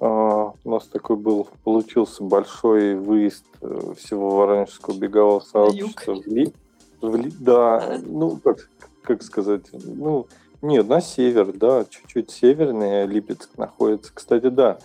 [0.00, 6.54] Uh, у нас такой был, получился большой выезд э, всего Воронежского бегового сообщества в Ли.
[7.00, 7.98] В Ли да, а.
[8.06, 8.70] ну, как,
[9.02, 10.28] как сказать, ну,
[10.62, 14.12] нет, на север, да, чуть-чуть севернее Липецк находится.
[14.14, 14.78] Кстати, да,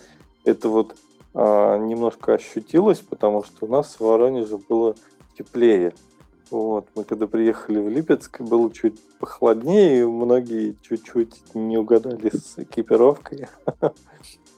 [0.44, 0.96] это вот
[1.34, 4.94] немножко ощутилось, потому что у нас в Воронеже было
[5.36, 5.92] теплее.
[6.50, 12.58] Вот, мы когда приехали в Липецк, было чуть похолоднее, и многие чуть-чуть не угадали с
[12.58, 13.48] экипировкой.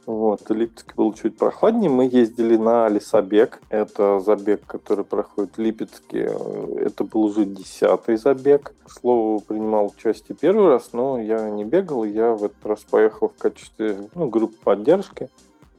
[0.06, 1.90] Вот, в Липецке было чуть прохладнее.
[1.90, 3.60] Мы ездили на лесобег.
[3.70, 6.30] Это забег, который проходит в Липецке.
[6.76, 8.72] Это был уже десятый забег.
[8.84, 12.04] К слову, принимал участие первый раз, но я не бегал.
[12.04, 15.28] Я в этот раз поехал в качестве ну, группы поддержки,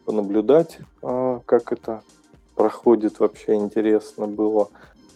[0.07, 2.01] понаблюдать, а, как это
[2.55, 3.19] проходит.
[3.19, 4.69] Вообще интересно было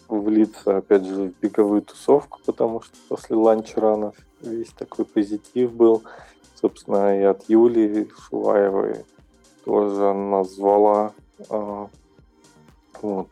[0.06, 6.02] влиться, опять же, в беговую тусовку, потому что после ланч-ранов весь такой позитив был.
[6.60, 9.06] Собственно, и от Юлии Шуваевой
[9.64, 11.14] тоже она звала.
[11.48, 11.88] А,
[13.00, 13.28] вот.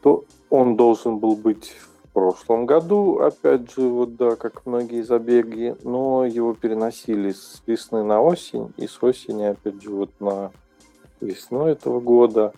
[0.00, 5.74] То он должен был быть в прошлом году, опять же, вот да, как многие забеги,
[5.82, 10.52] но его переносили с весны на осень, и с осени, опять же, вот на
[11.20, 12.52] весну этого года.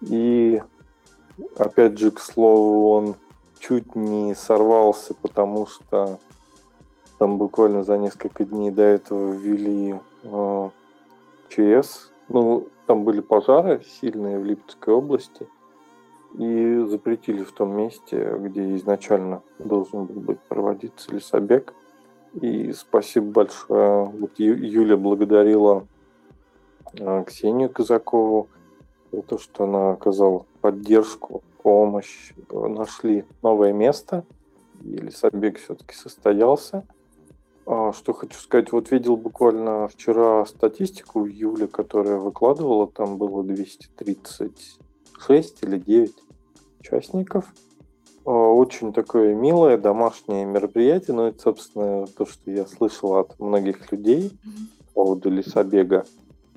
[0.00, 0.62] И
[1.56, 3.14] опять же, к слову, он
[3.58, 6.18] чуть не сорвался, потому что
[7.18, 10.70] там буквально за несколько дней до этого ввели э,
[11.48, 12.10] ЧС.
[12.28, 15.46] Ну, там были пожары сильные в Липецкой области.
[16.34, 21.72] И запретили в том месте, где изначально должен был быть проводиться лесобег.
[22.40, 24.06] И спасибо большое.
[24.06, 25.86] Вот Юля благодарила
[27.26, 28.48] Ксению Казакову
[29.12, 32.32] за то, что она оказала поддержку, помощь.
[32.50, 34.24] Нашли новое место,
[34.82, 36.84] и лесобег все-таки состоялся.
[37.66, 43.42] А, что хочу сказать, вот видел буквально вчера статистику в июле, которая выкладывала, там было
[43.42, 46.14] 236 или 9
[46.80, 47.54] участников.
[48.26, 53.90] А, очень такое милое домашнее мероприятие, но это, собственно, то, что я слышал от многих
[53.90, 54.30] людей
[54.92, 56.04] по поводу лесобега.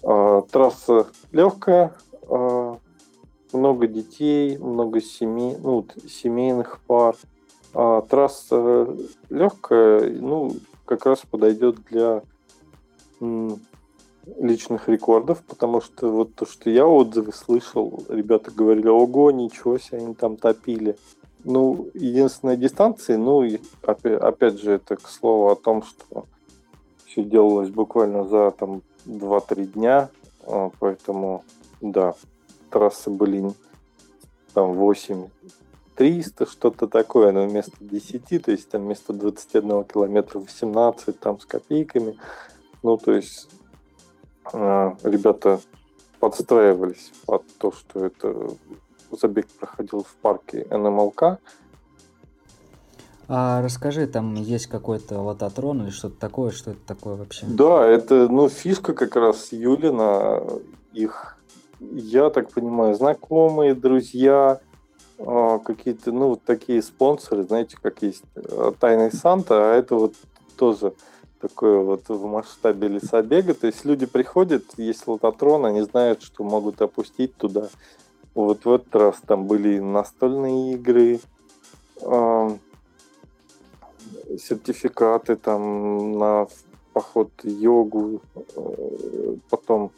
[0.09, 1.93] А, трасса легкая,
[3.51, 7.15] много детей, много семей, ну, семейных пар.
[7.73, 8.87] Трасса
[9.29, 10.51] легкая, ну,
[10.85, 12.23] как раз подойдет для
[14.39, 19.97] личных рекордов, потому что вот то, что я отзывы слышал, ребята говорили, ого, ничего себе,
[19.97, 20.97] они там топили.
[21.43, 26.25] Ну, единственная дистанция, ну, и опять, опять же, это к слову о том, что
[27.05, 30.09] все делалось буквально за там 2-3 дня,
[30.45, 31.43] а, поэтому,
[31.81, 32.13] да,
[32.69, 33.51] трассы были
[34.53, 35.27] там 8
[35.97, 41.45] 300, что-то такое, но вместо 10, то есть там вместо 21 километра 18 там с
[41.45, 42.17] копейками.
[42.83, 43.49] Ну, то есть
[44.53, 45.59] э, ребята
[46.19, 48.51] подстраивались под то, что это
[49.11, 51.39] забег проходил в парке НМЛК.
[53.29, 57.45] А расскажи, там есть какой-то лототрон или что-то такое, что это такое вообще?
[57.45, 60.41] Да, это, ну, фишка как раз Юлина,
[60.93, 61.37] их,
[61.79, 64.61] я так понимаю, знакомые, друзья,
[65.19, 70.13] а, какие-то, ну, вот такие спонсоры, знаете, как есть э, Тайный Санта, а это вот
[70.55, 70.93] тоже
[71.41, 73.53] такое вот в масштабе лесобега.
[73.53, 77.67] То есть люди приходят, есть лототрон, они знают, что могут опустить туда.
[78.33, 81.19] Вот в этот раз там были настольные игры,
[84.37, 86.47] сертификаты там на
[86.93, 89.91] поход йогу, э, потом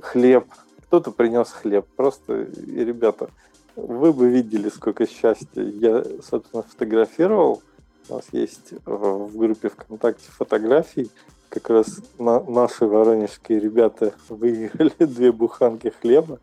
[0.00, 0.46] хлеб.
[0.86, 1.86] Кто-то принес хлеб.
[1.96, 3.30] Просто, и ребята,
[3.76, 5.62] вы бы видели, сколько счастья.
[5.62, 7.62] Я, собственно, фотографировал.
[8.08, 11.08] У нас есть в группе ВКонтакте фотографии.
[11.48, 16.38] как раз на, наши воронежские ребята выиграли две буханки хлеба,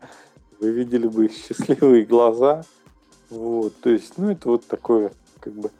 [0.58, 2.64] вы видели бы их счастливые глаза.
[3.28, 5.70] Вот, то есть, ну, это вот такое, как бы...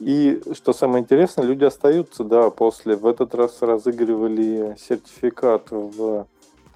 [0.00, 2.96] И что самое интересное, люди остаются, да, после.
[2.96, 6.26] В этот раз разыгрывали сертификат в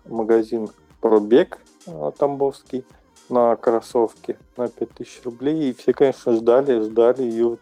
[0.04, 0.68] магазин
[1.00, 2.84] Пробег а, Тамбовский
[3.30, 5.70] на кроссовки на 5000 рублей.
[5.70, 7.22] И все, конечно, ждали, ждали.
[7.24, 7.60] И вот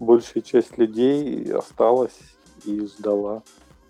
[0.00, 2.18] большая часть людей осталась
[2.64, 3.42] и сдала.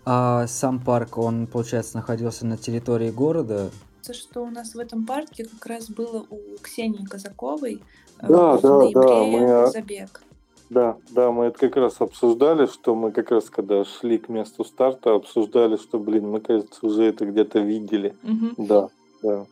[0.03, 3.71] А сам парк, он, получается, находился на территории города?
[4.13, 7.81] что у нас в этом парке как раз было у Ксении Казаковой
[8.19, 9.71] э, да, в да, ноябре да, мы...
[9.71, 10.21] забег.
[10.69, 14.63] Да, да, мы это как раз обсуждали, что мы как раз когда шли к месту
[14.65, 18.15] старта, обсуждали, что, блин, мы, кажется, уже это где-то видели.
[18.23, 18.65] Угу.
[18.65, 18.89] Да,
[19.21, 19.45] да.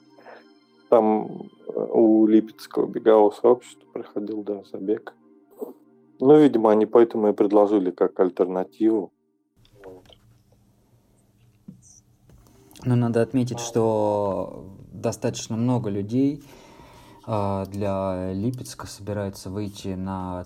[0.90, 5.14] Там э, у Липецкого бегового сообщества проходил, да, забег.
[6.20, 9.12] Ну, видимо, они поэтому и предложили как альтернативу.
[12.86, 16.44] Но надо отметить, что достаточно много людей
[17.28, 20.46] э, для Липецка собирается выйти на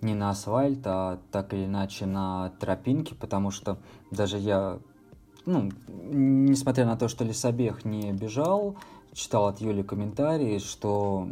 [0.00, 3.78] не на асфальт, а так или иначе на тропинки, потому что
[4.10, 4.78] даже я,
[5.44, 8.76] ну, несмотря на то, что лесобег не бежал,
[9.12, 11.28] читал от Юли комментарии, что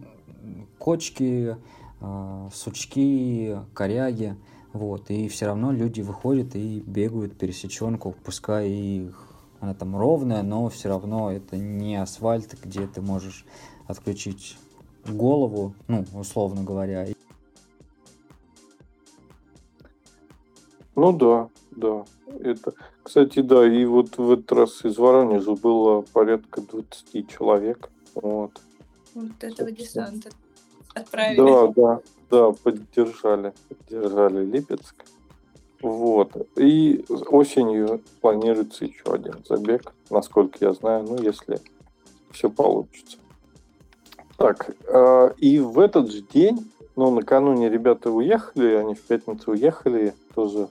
[0.78, 1.56] кочки,
[2.00, 4.36] э, сучки, коряги,
[4.72, 9.34] вот, и все равно люди выходят и бегают пересеченку, пускай их
[9.64, 13.46] она там ровная, но все равно это не асфальт, где ты можешь
[13.86, 14.58] отключить
[15.06, 17.06] голову, ну, условно говоря.
[20.96, 22.04] Ну да, да.
[22.40, 22.72] Это,
[23.02, 27.90] кстати, да, и вот в этот раз из Воронежа было порядка 20 человек.
[28.14, 28.52] Вот.
[29.14, 30.30] Вот этого десанта
[30.94, 31.36] отправили.
[31.36, 34.94] Да, да, да, поддержали, поддержали Липецк.
[35.82, 36.32] Вот.
[36.56, 41.60] И осенью планируется еще один забег, насколько я знаю, ну, если
[42.30, 43.18] все получится.
[44.36, 50.14] Так, э, и в этот же день, ну, накануне ребята уехали, они в пятницу уехали,
[50.34, 50.68] тоже,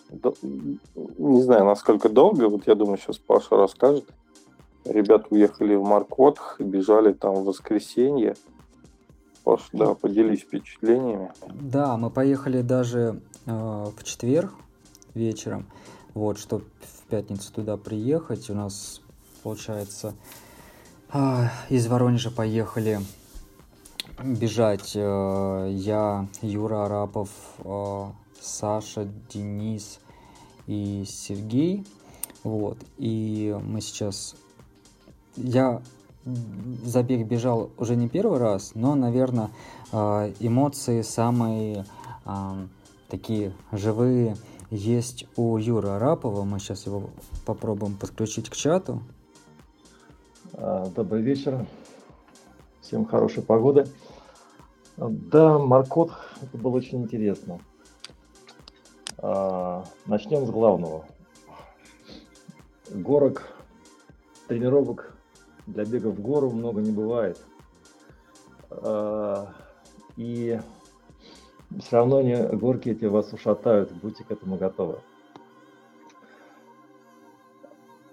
[1.17, 4.05] не знаю, насколько долго, вот я думаю, сейчас Паша расскажет.
[4.85, 8.35] Ребята уехали в Маркотх, бежали там в воскресенье.
[9.43, 11.31] Паш, да, поделись впечатлениями.
[11.47, 14.53] Да, мы поехали даже э, в четверг,
[15.13, 15.65] вечером.
[16.13, 18.49] Вот, чтобы в пятницу туда приехать.
[18.49, 19.01] У нас,
[19.41, 20.13] получается,
[21.09, 22.99] а, из Воронежа поехали
[24.21, 28.05] бежать э, я, Юра Арапов, э,
[28.39, 29.99] Саша, Денис
[30.67, 31.85] и Сергей.
[32.43, 32.77] Вот.
[32.97, 34.35] И мы сейчас...
[35.35, 35.81] Я
[36.85, 39.49] забег бежал уже не первый раз, но, наверное,
[39.91, 41.85] э, эмоции самые
[43.09, 44.37] такие живые
[44.69, 46.43] есть у Юры Арапова.
[46.43, 47.09] Мы сейчас его
[47.45, 49.03] попробуем подключить к чату.
[50.53, 51.67] А, добрый вечер.
[52.81, 53.85] Всем хорошей погоды.
[54.97, 57.59] Да, Маркот, это было очень интересно.
[59.17, 61.05] А, начнем с главного.
[62.91, 63.53] Горок,
[64.47, 65.15] тренировок
[65.65, 67.43] для бега в гору много не бывает.
[68.69, 69.47] А,
[70.15, 70.59] и
[71.79, 74.99] все равно они, горки эти вас ушатают, будьте к этому готовы.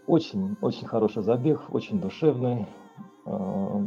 [0.07, 2.66] Очень, очень хороший забег, очень душевный.
[3.26, 3.83] А,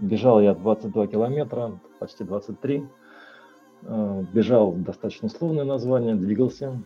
[0.00, 2.84] бежал я 22 километра, почти 23.
[3.84, 6.82] А, бежал достаточно сложное название, двигался.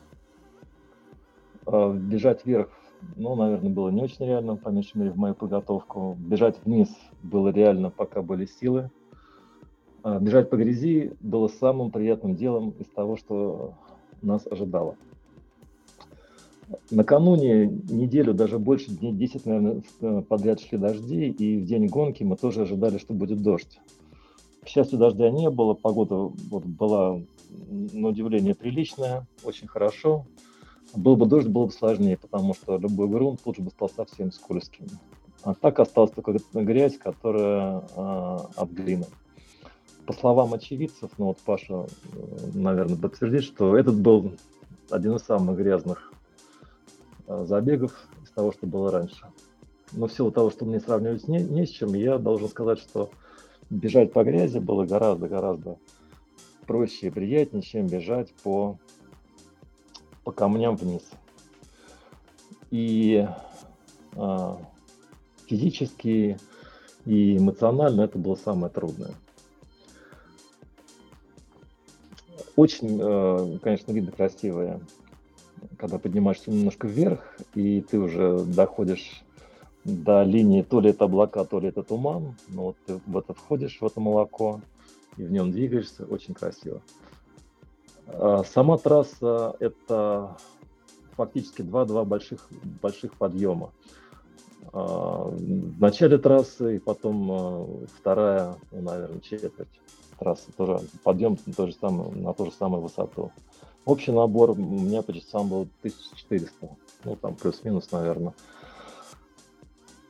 [1.64, 2.68] А, бежать вверх,
[3.16, 6.18] ну, наверное, было не очень реально, по меньшей мере, в мою подготовку.
[6.18, 6.90] Бежать вниз
[7.22, 8.90] было реально, пока были силы.
[10.02, 13.72] А, бежать по грязи было самым приятным делом из того, что
[14.20, 14.96] нас ожидало.
[16.90, 22.24] Накануне неделю, даже больше дней 10, наверное, э, подряд шли дожди, и в день гонки
[22.24, 23.78] мы тоже ожидали, что будет дождь.
[24.66, 27.20] К счастью, дождя не было, погода вот была,
[27.70, 30.26] на удивление, приличная, очень хорошо.
[30.94, 34.86] Был бы дождь, было бы сложнее, потому что любой грунт же бы стал совсем скользким.
[35.44, 39.06] А так осталась только грязь, которая э, от глины
[40.06, 41.86] по словам очевидцев, ну вот Паша,
[42.54, 44.32] наверное, подтвердит, что этот был
[44.90, 46.12] один из самых грязных
[47.26, 47.92] э, забегов
[48.22, 49.26] из того, что было раньше.
[49.92, 53.10] Но в силу того, что мне сравнивать не, не с чем, я должен сказать, что
[53.70, 55.78] бежать по грязи было гораздо-гораздо
[56.66, 58.78] проще и приятнее, чем бежать по,
[60.24, 61.02] по камням вниз.
[62.70, 63.26] И
[64.14, 64.52] э,
[65.46, 66.38] физически
[67.04, 69.14] и эмоционально это было самое трудное.
[72.56, 74.80] Очень, э, конечно, видно красивые
[75.76, 79.22] когда поднимаешься немножко вверх, и ты уже доходишь
[79.86, 83.34] до линии, то ли это облака, то ли это туман, но вот ты в это
[83.34, 84.60] входишь, в это молоко,
[85.16, 86.82] и в нем двигаешься, очень красиво.
[88.08, 90.36] А, сама трасса– это
[91.16, 92.48] фактически два-два больших,
[92.82, 93.70] больших подъема.
[94.72, 97.66] А, в начале трассы и потом а,
[97.98, 99.54] вторая, ну, наверное, четверть
[100.18, 103.30] трассы, тоже подъем то же самое, на ту же самую высоту.
[103.84, 106.50] Общий набор у меня по часам был 1400,
[107.04, 108.34] ну там плюс-минус, наверное.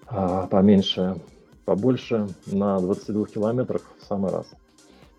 [0.09, 1.21] А, поменьше,
[1.65, 4.47] побольше, на 22 километрах в самый раз.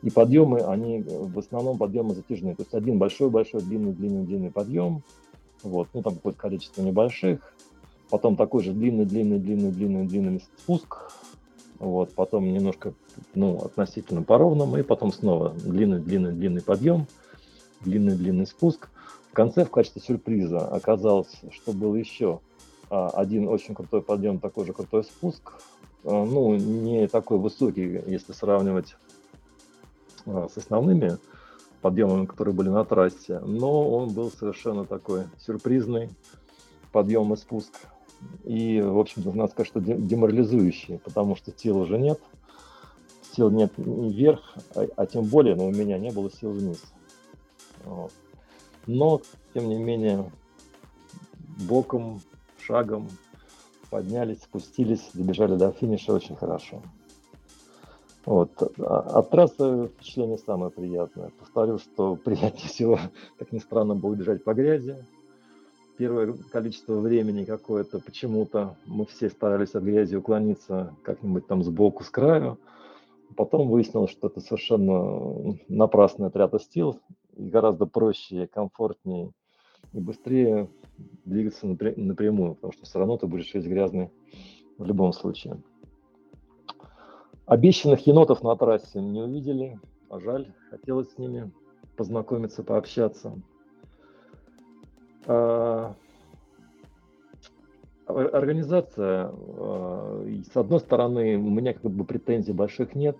[0.01, 2.55] И подъемы, они в основном подъемы затяжные.
[2.55, 5.03] То есть один большой-большой, длинный-длинный-длинный подъем,
[5.63, 7.53] вот, ну там какое-то количество небольших,
[8.09, 11.11] потом такой же длинный-длинный-длинный-длинный-длинный спуск,
[11.79, 12.93] вот, потом немножко,
[13.35, 17.07] ну, относительно по ровному, и потом снова длинный-длинный-длинный подъем,
[17.81, 18.89] длинный-длинный спуск.
[19.31, 22.39] В конце в качестве сюрприза оказалось, что был еще
[22.89, 25.53] один очень крутой подъем, такой же крутой спуск,
[26.03, 28.95] а, ну, не такой высокий, если сравнивать
[30.25, 31.17] а, с основными
[31.81, 36.09] подъемами, которые были на трассе, но он был совершенно такой сюрпризный
[36.91, 37.73] подъем и спуск.
[38.45, 42.19] И, в общем-то, надо сказать, что деморализующий, потому что сил уже нет.
[43.33, 46.81] Сил нет вверх, а, а тем более, но у меня не было сил вниз.
[47.83, 48.11] Вот.
[48.85, 49.21] Но,
[49.53, 50.31] тем не менее,
[51.67, 52.21] боком,
[52.67, 53.07] шагом
[53.89, 56.81] поднялись, спустились, добежали до финиша очень хорошо.
[58.25, 58.51] Вот.
[58.79, 61.31] А, от трассы впечатление самое приятное.
[61.39, 62.99] Повторю, что приятнее всего,
[63.39, 64.97] как ни странно, было бежать по грязи.
[65.97, 72.09] Первое количество времени какое-то почему-то мы все старались от грязи уклониться как-нибудь там сбоку, с
[72.09, 72.59] краю.
[73.35, 76.99] Потом выяснилось, что это совершенно напрасная трата сил.
[77.35, 79.31] И гораздо проще, комфортнее
[79.93, 80.69] и быстрее
[81.25, 84.09] двигаться напрямую, потому что все равно ты будешь весь грязный
[84.77, 85.61] в любом случае.
[87.45, 89.79] Обещанных енотов на трассе не увидели,
[90.09, 91.51] а жаль, хотелось с ними
[91.95, 93.33] познакомиться, пообщаться.
[95.25, 95.95] А,
[98.05, 103.17] организация, а, с одной стороны, у меня как бы претензий больших нет,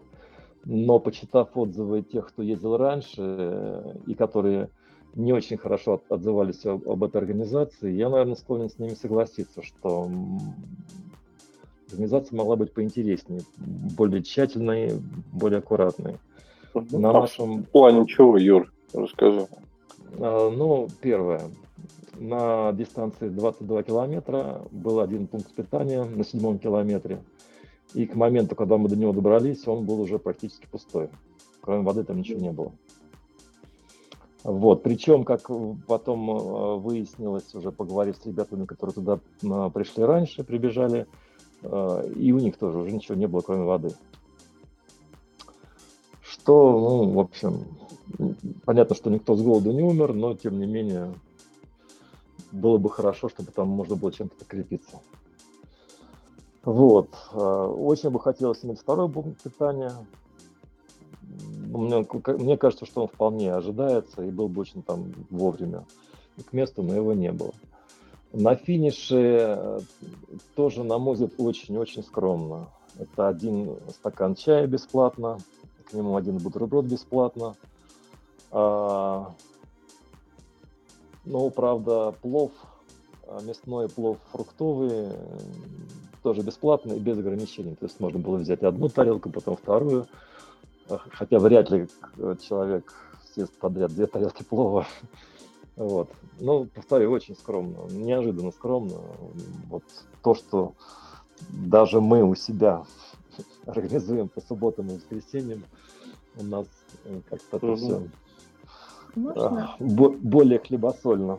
[0.66, 4.70] но почитав отзывы тех, кто ездил раньше и которые
[5.18, 10.10] не очень хорошо отзывались об, об этой организации, я, наверное, склонен с ними согласиться, что
[11.92, 15.02] организация могла быть поинтереснее, более тщательной,
[15.34, 16.18] более аккуратной.
[16.92, 17.64] На а нашем...
[17.64, 19.48] В плане чего, Юр, расскажи.
[20.20, 21.42] А, ну, первое.
[22.20, 27.24] На дистанции 22 километра был один пункт питания на седьмом километре.
[27.96, 31.10] И к моменту, когда мы до него добрались, он был уже практически пустой.
[31.62, 32.72] Кроме воды там ничего не было.
[34.48, 35.52] Вот, причем, как
[35.88, 39.20] потом а, выяснилось, уже поговорив с ребятами, которые туда
[39.72, 41.06] пришли раньше, прибежали,
[41.62, 43.92] и у них тоже уже ничего не было, кроме воды.
[46.22, 47.66] Что, ну, в общем,
[48.64, 51.14] понятно, что никто с голоду не умер, но, тем не менее,
[52.54, 55.02] было бы хорошо, чтобы там можно было чем-то подкрепиться.
[56.64, 57.10] Вот.
[57.34, 59.92] Очень бы хотелось иметь второй пункт питания.
[61.68, 65.86] Мне, кажется, что он вполне ожидается и был бы очень там вовремя
[66.38, 67.54] и к месту, но его не было.
[68.34, 69.80] На финише э,
[70.56, 72.68] тоже, на мой взгляд, очень-очень скромно.
[73.00, 75.38] Это один стакан чая бесплатно,
[75.90, 77.56] к нему один бутерброд бесплатно.
[78.52, 79.34] А,
[81.26, 82.52] ну, правда, плов,
[83.28, 85.10] а, мясной плов фруктовый,
[86.24, 87.76] тоже бесплатно и без ограничений.
[87.76, 90.08] То есть можно было взять одну тарелку, потом вторую.
[90.90, 91.88] А, хотя вряд ли
[92.48, 92.94] человек
[93.34, 94.86] съест подряд две тарелки плова.
[95.76, 96.10] Вот.
[96.40, 98.96] Ну, повторю, очень скромно, неожиданно скромно.
[99.70, 99.84] Вот
[100.24, 100.74] то, что
[101.50, 102.84] даже мы у себя
[103.68, 105.64] организуем по субботам и воскресеньям,
[106.36, 106.66] у нас
[107.06, 108.08] э, как-то это все
[109.16, 109.76] можно?
[109.80, 111.38] более хлебосольно.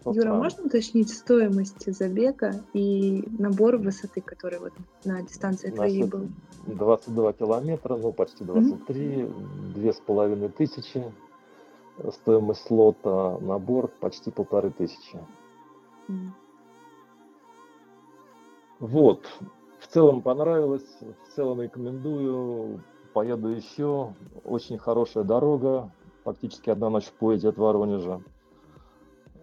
[0.00, 0.38] Что Юра, странно.
[0.38, 4.72] можно уточнить стоимость забега и набор высоты, который вот
[5.04, 6.28] на дистанции твоей был?
[6.66, 9.30] 22 километра, ну почти 23,
[9.74, 11.04] две с половиной тысячи
[12.08, 15.18] стоимость слота набор почти полторы тысячи.
[16.08, 16.30] Mm.
[18.80, 19.26] Вот.
[19.78, 22.82] В целом понравилось, в целом рекомендую,
[23.12, 24.14] поеду еще.
[24.44, 25.90] Очень хорошая дорога,
[26.24, 28.22] фактически одна ночь в поезде от Воронежа.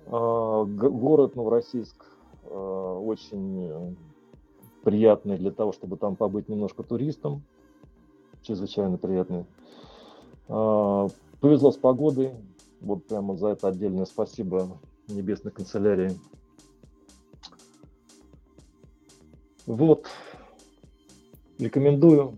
[0.09, 2.05] А, город Новороссийск
[2.43, 3.97] а, очень
[4.83, 7.43] приятный для того, чтобы там побыть немножко туристом.
[8.41, 9.45] Чрезвычайно приятный.
[10.47, 11.07] А,
[11.39, 12.33] Повезло с погодой.
[12.81, 16.11] Вот прямо за это отдельное спасибо небесной канцелярии.
[19.65, 20.07] Вот,
[21.59, 22.37] рекомендую,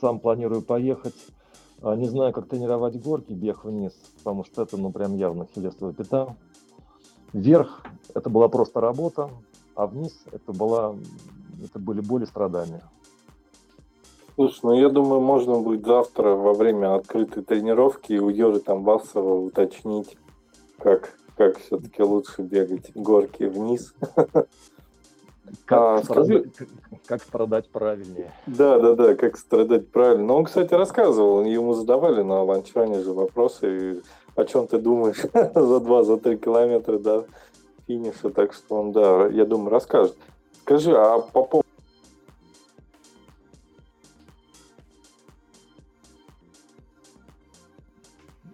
[0.00, 1.14] сам планирую поехать.
[1.82, 6.36] Не знаю, как тренировать горки, бег вниз, потому что это, ну, прям явно хилесовая пята.
[7.32, 7.82] Вверх
[8.14, 9.30] это была просто работа,
[9.74, 10.94] а вниз это, была,
[11.64, 12.82] это были боли, страдания.
[14.34, 20.16] Слушай, ну я думаю, можно будет завтра во время открытой тренировки у Юры Тамбасова уточнить,
[20.78, 23.94] как, как все-таки лучше бегать горки вниз.
[25.66, 26.50] Как, а, скажи...
[27.04, 28.32] как страдать правильнее.
[28.46, 30.24] Да, да, да, как страдать правильно.
[30.24, 34.02] Но он, кстати, рассказывал, ему задавали на ланчане же вопросы,
[34.34, 37.26] о чем ты думаешь за два, за три километра до
[37.86, 40.16] финиша, так что он, да, я думаю, расскажет.
[40.62, 41.62] Скажи, а по поводу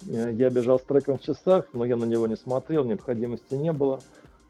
[0.07, 4.01] Я бежал с треком в часах, но я на него не смотрел, необходимости не было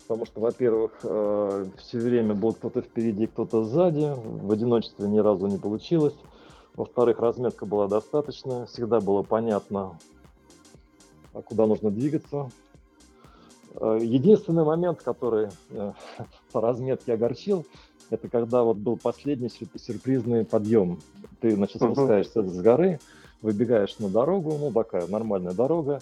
[0.09, 5.47] потому что, во-первых, э, все время был кто-то впереди, кто-то сзади, в одиночестве ни разу
[5.49, 6.15] не получилось.
[6.77, 9.99] Во-вторых, разметка была достаточная, всегда было понятно,
[11.43, 12.51] куда нужно двигаться.
[13.75, 15.93] Э, единственный момент, который э,
[16.53, 17.67] по разметке огорчил,
[18.11, 21.01] это когда вот был последний сюрпризный подъем.
[21.41, 22.49] Ты, значит, спускаешься uh-huh.
[22.49, 23.01] с горы,
[23.43, 26.01] выбегаешь на дорогу, ну, такая нормальная дорога,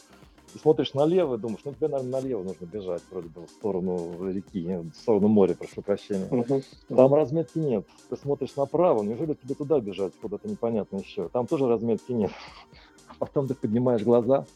[0.53, 4.31] ты смотришь налево и думаешь, ну тебе, наверное, налево нужно бежать, вроде бы, в сторону
[4.31, 6.29] реки, в сторону моря, прошу прощения.
[6.31, 6.65] Uh-huh.
[6.89, 7.85] Там разметки нет.
[8.09, 11.29] Ты смотришь направо, неужели тебе туда бежать, куда-то непонятно еще.
[11.29, 12.31] Там тоже разметки нет.
[13.19, 14.47] Потом ты поднимаешь глаза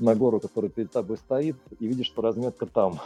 [0.00, 3.00] на гору, которая перед тобой стоит, и видишь, что разметка там.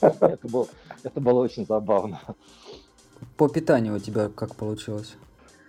[0.00, 0.66] Это было,
[1.02, 2.20] это было очень забавно.
[3.36, 5.16] По питанию у тебя как получилось?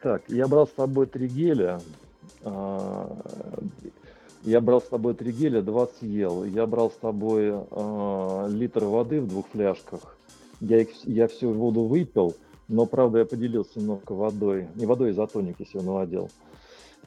[0.01, 1.79] Так, я брал с собой три геля.
[2.43, 3.17] А,
[4.43, 6.43] я брал с собой три геля, два съел.
[6.43, 10.17] Я брал с собой э, литр воды в двух фляжках.
[10.59, 12.35] Я, их, я всю воду выпил,
[12.67, 14.67] но, правда, я поделился немного водой.
[14.75, 16.23] Не водой, изотоник, если он наводил.
[16.25, 16.46] А,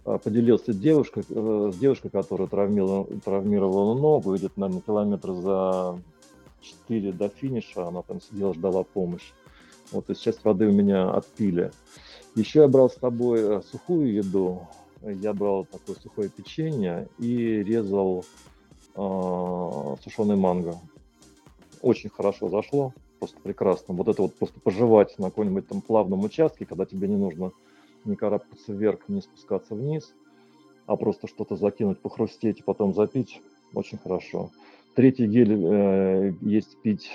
[0.04, 5.98] поделился девушкой, э, с девушкой, которая травмировала, травмировала ногу, идет, наверное, километр за
[6.60, 7.86] 4 до финиша.
[7.86, 9.32] Она там сидела, ждала помощь.
[9.92, 11.72] Вот, и сейчас воды у меня отпили.
[12.36, 14.66] Еще я брал с собой э, сухую еду,
[15.02, 18.24] я брал такое сухое печенье и резал
[18.94, 20.76] э, сушеный манго.
[21.82, 23.94] Очень хорошо зашло, просто прекрасно.
[23.94, 27.52] Вот это вот просто пожевать на каком-нибудь там плавном участке, когда тебе не нужно
[28.04, 30.14] не карабкаться вверх, не спускаться вниз,
[30.86, 33.40] а просто что-то закинуть, похрустеть и потом запить,
[33.74, 34.50] очень хорошо.
[34.94, 37.10] Третий гель э, есть пить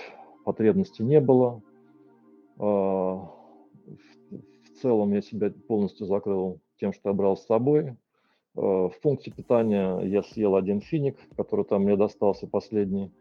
[0.45, 1.61] потребности не было.
[2.57, 3.27] Э, в,
[4.31, 7.89] в целом я себя полностью закрыл тем, что я брал с собой.
[7.89, 7.95] Э,
[8.55, 13.11] в пункте питания я съел один финик, который там мне достался последний.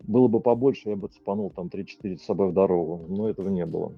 [0.00, 3.64] Было бы побольше, я бы цепанул там 3-4 с собой в дорогу, но этого не
[3.64, 3.92] было.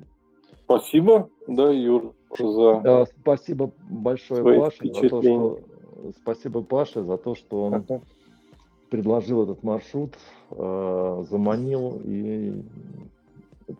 [0.66, 2.80] Спасибо, да, Юр, за...
[2.80, 5.60] Да, спасибо большое Паше за то, что...
[6.20, 8.00] Спасибо Паше за то, что он ага.
[8.90, 10.14] предложил этот маршрут,
[10.50, 12.64] э, заманил, и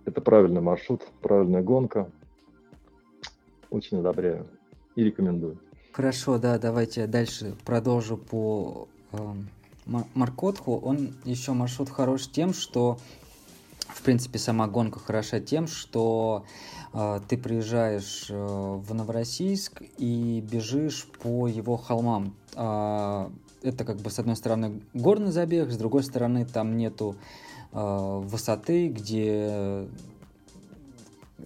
[0.05, 2.09] это правильный маршрут, правильная гонка.
[3.71, 4.47] Очень одобряю
[4.95, 5.59] и рекомендую.
[5.91, 9.19] Хорошо, да, давайте дальше продолжу по э,
[10.15, 10.77] Маркотху.
[10.77, 12.99] Он еще маршрут хорош тем, что
[13.89, 16.45] в принципе сама гонка хороша тем, что
[16.93, 22.35] э, ты приезжаешь э, в Новороссийск и бежишь по его холмам.
[22.55, 23.29] Э,
[23.63, 27.17] это как бы с одной стороны горный забег, с другой стороны там нету
[27.73, 29.89] э, высоты, где,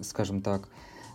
[0.01, 0.67] скажем так,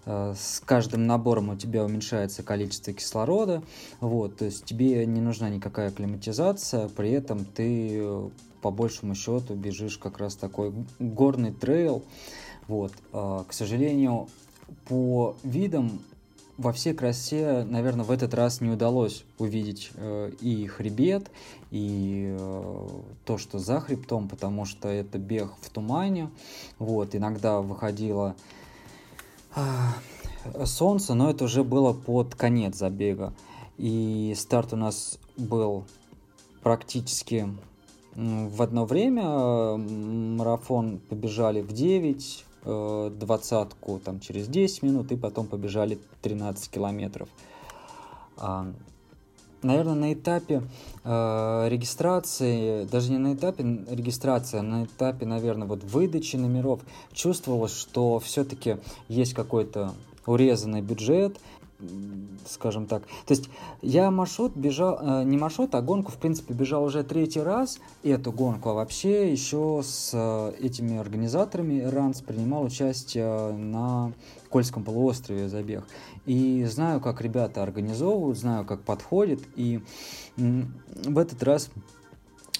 [0.07, 3.63] Э, с каждым набором у тебя уменьшается количество кислорода,
[4.01, 8.31] вот, то есть тебе не нужна никакая климатизация, при этом ты
[8.67, 12.03] по большему счету бежишь как раз такой горный трейл,
[12.67, 14.27] вот, э, к сожалению,
[14.89, 16.01] по видам
[16.59, 21.31] во всей красе, наверное, в этот раз не удалось увидеть э, и хребет,
[21.71, 22.89] и э,
[23.25, 26.31] то, что за хребтом, потому что это бег в тумане.
[26.81, 28.35] Вот, иногда выходило
[29.55, 29.95] а,
[30.65, 33.33] солнце, но это уже было под конец забега.
[33.79, 35.85] И старт у нас был
[36.65, 37.49] практически
[38.17, 39.77] в одно время.
[39.77, 47.29] Марафон побежали в 9, э, двадцатку там через 10 минут, и потом побежали 13 километров.
[48.39, 48.67] А,
[49.63, 50.63] наверное, на этапе
[51.05, 56.81] э, регистрации, даже не на этапе регистрации, а на этапе, наверное, вот выдачи номеров
[57.13, 59.93] чувствовалось, что все-таки есть какой-то
[60.27, 61.39] урезанный бюджет,
[62.47, 63.03] скажем так.
[63.27, 63.49] То есть
[63.83, 68.33] я маршрут бежал, э, не маршрут, а гонку, в принципе, бежал уже третий раз, эту
[68.33, 74.13] гонку, а вообще еще с э, этими организаторами РАНС принимал участие на
[74.49, 75.85] Кольском полуострове забег.
[76.25, 79.81] И знаю, как ребята организовывают, знаю, как подходит, и
[80.37, 81.71] в этот раз,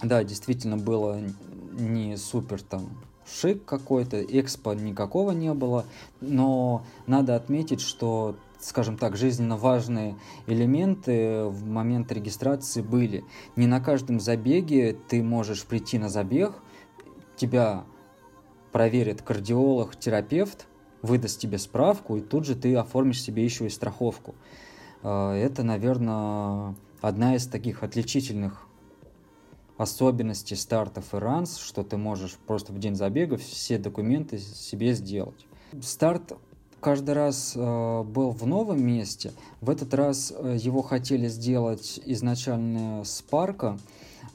[0.03, 1.21] да, действительно было
[1.73, 2.89] не супер там
[3.27, 5.85] шик какой-то, экспо никакого не было,
[6.21, 8.37] но надо отметить, что
[8.67, 10.17] скажем так, жизненно важные
[10.49, 13.25] элементы в момент регистрации были.
[13.55, 16.53] Не на каждом забеге ты можешь прийти на забег,
[17.37, 17.85] тебя
[18.73, 20.67] проверит кардиолог, терапевт,
[21.01, 24.35] выдаст тебе справку, и тут же ты оформишь себе еще и страховку.
[25.05, 28.67] А, это, наверное, одна из таких отличительных
[29.77, 35.47] особенностей стартов и ранс, что ты можешь просто в день забега все документы себе сделать.
[35.81, 36.33] Старт
[36.87, 39.33] каждый раз э, был в новом месте.
[39.61, 43.77] В этот раз э, его хотели сделать изначально с парка,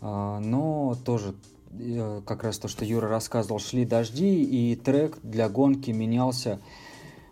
[0.02, 1.34] э, но тоже
[1.80, 6.60] э, как раз то, что Юра рассказывал, шли дожди, и трек для гонки менялся.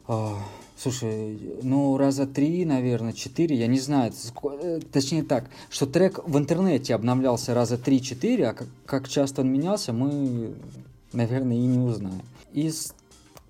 [0.07, 0.35] Э,
[0.77, 4.13] слушай, ну раза три, наверное, четыре, я не знаю,
[4.61, 9.51] э, точнее так, что трек в интернете обновлялся раза три-четыре, а как, как часто он
[9.51, 10.53] менялся, мы,
[11.11, 12.21] наверное, и не узнаем.
[12.53, 12.93] Из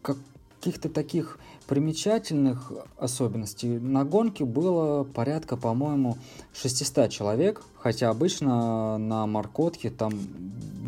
[0.01, 1.37] каких-то таких
[1.69, 3.77] примечательных особенностей.
[3.77, 6.17] На гонке было порядка, по-моему,
[6.51, 10.13] 600 человек, хотя обычно на Маркотке там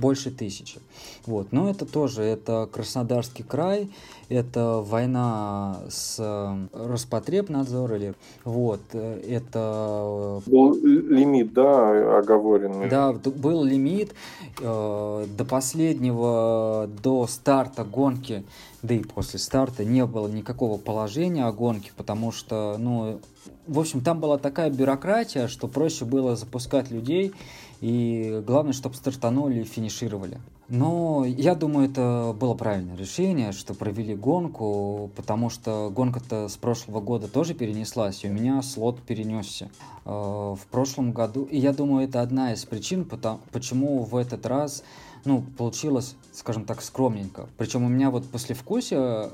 [0.01, 0.79] больше тысячи.
[1.25, 1.51] Вот.
[1.51, 3.89] Но это тоже, это Краснодарский край,
[4.29, 8.13] это война с э, Роспотребнадзор или
[8.43, 10.41] вот, э, это...
[10.47, 12.89] Был лимит, да, оговоренный.
[12.89, 14.13] Да, был лимит
[14.59, 18.43] э, до последнего, до старта гонки,
[18.81, 23.19] да и после старта не было никакого положения о гонке, потому что, ну,
[23.67, 27.33] в общем, там была такая бюрократия, что проще было запускать людей,
[27.79, 30.39] и главное, чтобы стартанули и финишировали.
[30.67, 37.01] Но я думаю, это было правильное решение, что провели гонку, потому что гонка-то с прошлого
[37.01, 39.69] года тоже перенеслась, и у меня слот перенесся.
[40.05, 43.05] Э, в прошлом году, и я думаю, это одна из причин,
[43.51, 44.83] почему в этот раз
[45.25, 47.49] ну, получилось, скажем так, скромненько.
[47.57, 49.29] Причем у меня вот послевкусие э,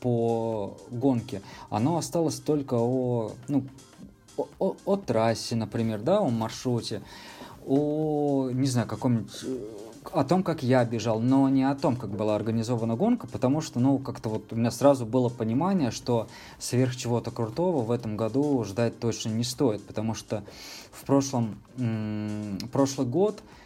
[0.00, 3.64] по гонке, оно осталось только о, ну,
[4.36, 7.02] о, о, о трассе, например, да, о маршруте,
[7.66, 9.32] о, не знаю, каком-нибудь
[10.12, 13.80] о том, как я бежал, но не о том, как была организована гонка, потому что,
[13.80, 16.28] ну, как-то вот у меня сразу было понимание, что
[16.58, 20.44] сверх чего-то крутого в этом году ждать точно не стоит, потому что
[20.92, 23.65] в прошлом, м- прошлый год, э,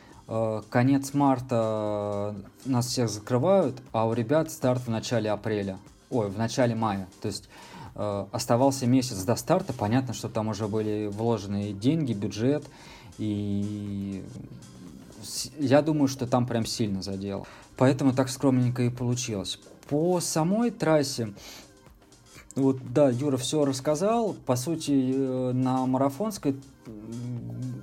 [0.70, 5.78] конец марта нас всех закрывают, а у ребят старт в начале апреля,
[6.08, 7.48] ой, в начале мая, то есть
[7.96, 12.64] э, оставался месяц до старта, понятно, что там уже были вложены деньги, бюджет,
[13.18, 14.24] и
[15.58, 17.46] я думаю, что там прям сильно задел.
[17.76, 19.58] Поэтому так скромненько и получилось.
[19.88, 21.34] По самой трассе,
[22.60, 24.34] вот, да, Юра все рассказал.
[24.46, 26.56] По сути, э, на марафонской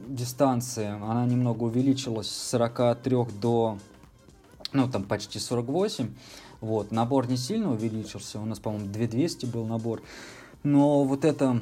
[0.07, 3.77] дистанции она немного увеличилась с 43 до,
[4.73, 6.13] ну, там, почти 48.
[6.61, 8.39] Вот, набор не сильно увеличился.
[8.39, 10.01] У нас, по-моему, 2200 был набор.
[10.63, 11.61] Но вот эта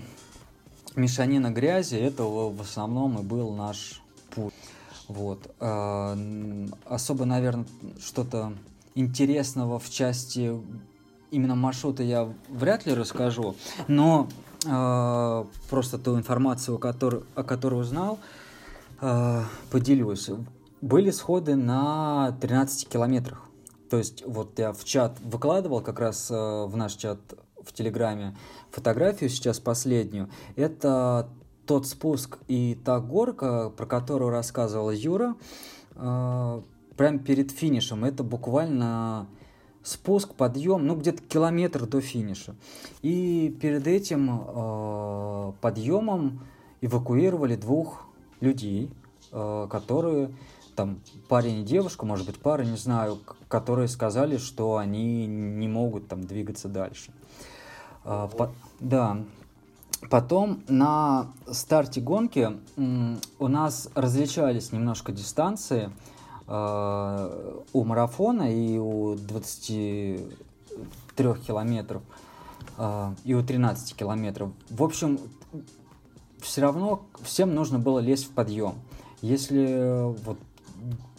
[0.96, 4.02] мешанина грязи, это в основном и был наш
[4.34, 4.54] путь.
[5.08, 5.54] Вот.
[5.60, 6.18] А,
[6.86, 7.66] особо, наверное,
[8.00, 8.54] что-то
[8.96, 10.52] интересного в части
[11.36, 13.56] именно маршрута я вряд ли расскажу,
[13.88, 14.28] но
[14.66, 18.20] э, просто ту информацию, который, о которой узнал,
[19.02, 20.30] э, поделюсь.
[20.82, 23.42] Были сходы на 13 километрах.
[23.90, 27.20] То есть вот я в чат выкладывал как раз э, в наш чат
[27.62, 28.36] в Телеграме
[28.72, 30.30] фотографию сейчас последнюю.
[30.56, 31.28] Это
[31.66, 35.36] тот спуск и та горка, про которую рассказывал Юра,
[35.96, 36.62] э,
[36.96, 39.28] прямо перед финишем, это буквально
[39.86, 42.56] спуск, подъем, ну где-то километр до финиша.
[43.02, 46.42] И перед этим э, подъемом
[46.82, 48.06] эвакуировали двух
[48.42, 48.92] людей,
[49.32, 50.32] э, которые
[50.76, 56.08] там парень и девушка, может быть пара, не знаю, которые сказали, что они не могут
[56.08, 57.14] там двигаться дальше.
[58.04, 59.20] Э, по, да,
[60.10, 62.50] Потом на старте гонки
[63.40, 66.15] у нас различались немножко дистанции э,
[66.48, 72.04] у марафона и у 23 километров
[72.78, 74.52] э, и у 13 километров.
[74.70, 75.20] В общем,
[76.42, 78.76] все равно всем нужно было лезть в подъем.
[79.22, 80.38] Если вот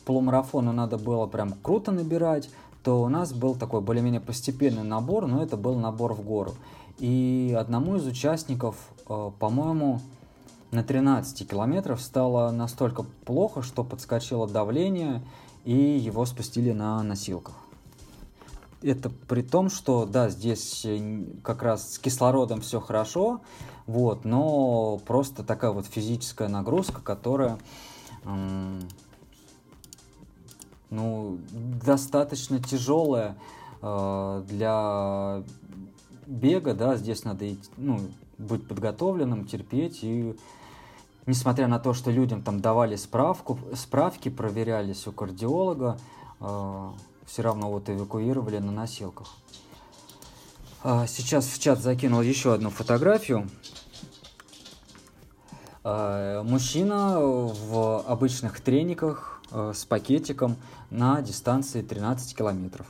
[0.05, 2.51] полумарафону надо было прям круто набирать,
[2.85, 6.55] то у нас был такой более-менее постепенный набор, но это был набор в гору.
[6.99, 8.77] И одному из участников,
[9.09, 10.01] э, по-моему,
[10.77, 15.23] на 13 километров стало настолько плохо, что подскочило давление,
[15.65, 17.55] и его спустили на носилках.
[18.83, 23.41] Это при том, что, да, здесь э, как раз с кислородом все хорошо,
[23.87, 27.59] вот, но просто такая вот физическая нагрузка, которая,
[30.91, 31.39] ну,
[31.87, 33.39] достаточно тяжелая
[33.81, 35.43] э, для
[36.27, 37.99] бега, да, здесь надо идти, ну,
[38.37, 40.37] быть подготовленным, терпеть и
[41.27, 45.99] несмотря на то, что людям там давали справку, справки, проверялись у кардиолога,
[46.41, 46.91] э,
[47.27, 49.29] все равно вот эвакуировали на носилках.
[50.83, 53.49] А сейчас в чат закинул еще одну фотографию.
[55.83, 60.57] А, мужчина в обычных трениках э, с пакетиком
[60.91, 62.87] на дистанции 13 километров.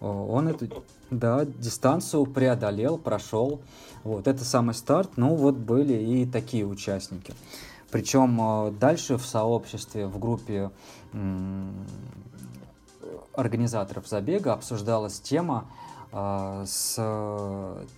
[0.00, 0.68] Он эту
[1.10, 3.60] да, дистанцию преодолел, прошел.
[4.06, 5.16] Вот, это самый старт.
[5.16, 7.34] Ну, вот были и такие участники.
[7.90, 10.70] Причем э, дальше в сообществе, в группе
[13.32, 15.66] организаторов забега обсуждалась тема
[16.12, 16.94] э, с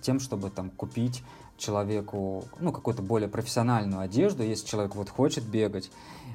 [0.01, 1.23] тем, чтобы там купить
[1.57, 5.91] человеку ну, какую-то более профессиональную одежду, если человек вот хочет бегать.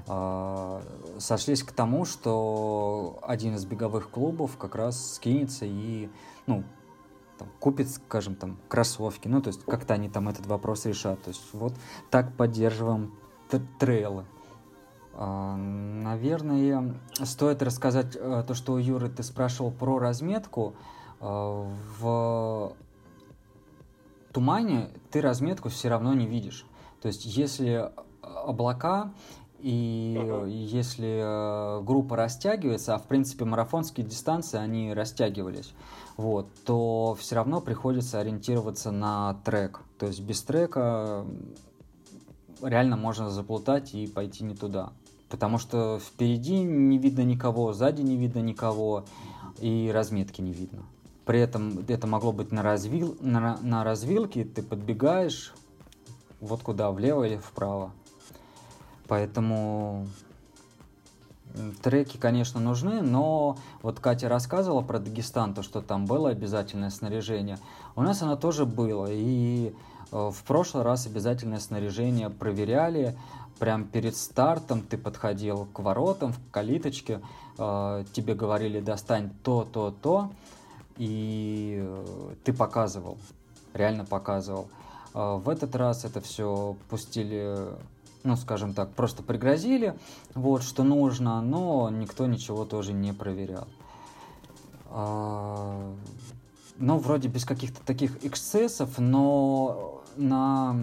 [0.07, 0.83] Э,
[1.19, 6.09] сошлись к тому, что один из беговых клубов как раз скинется и
[6.47, 6.63] ну,
[7.39, 9.29] там, купит, скажем, там, кроссовки.
[9.29, 11.23] Ну, то есть как-то они там этот вопрос решат.
[11.23, 11.75] То есть вот
[12.11, 13.15] так поддерживаем
[13.79, 14.25] трейлы.
[15.17, 20.75] А, наверное, стоит рассказать э, то, что Юры ты спрашивал про разметку.
[21.21, 22.75] А, в
[24.33, 26.67] тумане ты разметку все равно не видишь.
[27.01, 29.13] То есть если облака
[29.65, 30.51] и uh-huh.
[30.51, 35.73] если э, группа растягивается, а в принципе марафонские дистанции, они растягивались,
[36.19, 39.81] вот, то все равно приходится ориентироваться на трек.
[39.99, 41.25] То есть без трека
[42.63, 44.93] реально можно заплутать и пойти не туда.
[45.31, 49.07] Потому что впереди не видно никого, сзади не видно никого,
[49.61, 50.83] и разметки не видно.
[51.25, 55.55] При этом это могло быть на, развил, на, на развилке, ты подбегаешь
[56.43, 57.93] вот куда, влево или вправо.
[59.07, 60.07] Поэтому
[61.83, 67.59] треки, конечно, нужны, но вот Катя рассказывала про Дагестан, то, что там было обязательное снаряжение.
[67.97, 69.73] У нас оно тоже было, и
[70.11, 73.17] э, в прошлый раз обязательное снаряжение проверяли,
[73.59, 77.21] прям перед стартом ты подходил к воротам, в калиточке,
[77.59, 80.33] э, тебе говорили достань то, то, то,
[80.97, 83.17] и э, ты показывал,
[83.73, 84.69] реально показывал.
[85.13, 87.69] В этот раз это все пустили,
[88.25, 89.97] ну, скажем так, просто пригрозили,
[90.35, 93.69] вот, что нужно, но никто ничего тоже не проверял.
[94.91, 95.93] Э,
[96.79, 100.77] ну, вроде без каких-то таких эксцессов, но на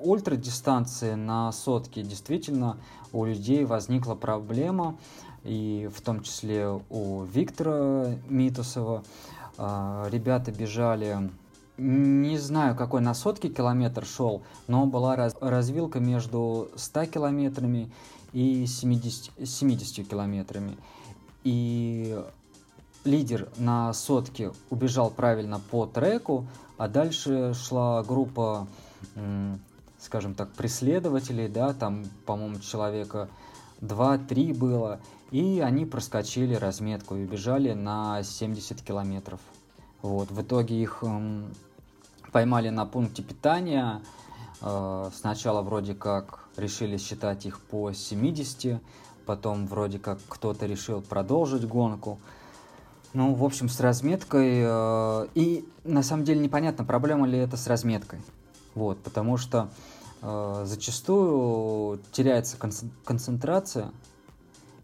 [0.00, 2.78] ультрадистанции на сотке действительно
[3.12, 4.96] у людей возникла проблема,
[5.44, 9.02] и в том числе у Виктора Митусова.
[9.58, 11.30] А, ребята бежали,
[11.82, 17.90] не знаю, какой на сотке километр шел, но была раз, развилка между 100 километрами
[18.32, 20.76] и 70, 70 километрами.
[21.44, 22.18] И
[23.04, 26.46] лидер на сотке убежал правильно по треку,
[26.78, 28.66] а дальше шла группа
[30.02, 33.28] скажем так, преследователей, да, там, по-моему, человека
[33.80, 39.40] 2-3 было, и они проскочили разметку и убежали на 70 километров.
[40.02, 41.04] Вот, в итоге их
[42.32, 44.00] поймали на пункте питания,
[44.60, 48.80] э, сначала вроде как решили считать их по 70,
[49.26, 52.18] потом вроде как кто-то решил продолжить гонку.
[53.12, 54.62] Ну, в общем, с разметкой.
[54.64, 58.20] Э, и на самом деле непонятно, проблема ли это с разметкой.
[58.74, 59.68] Вот, потому что
[60.22, 62.56] э, зачастую теряется
[63.04, 63.90] концентрация,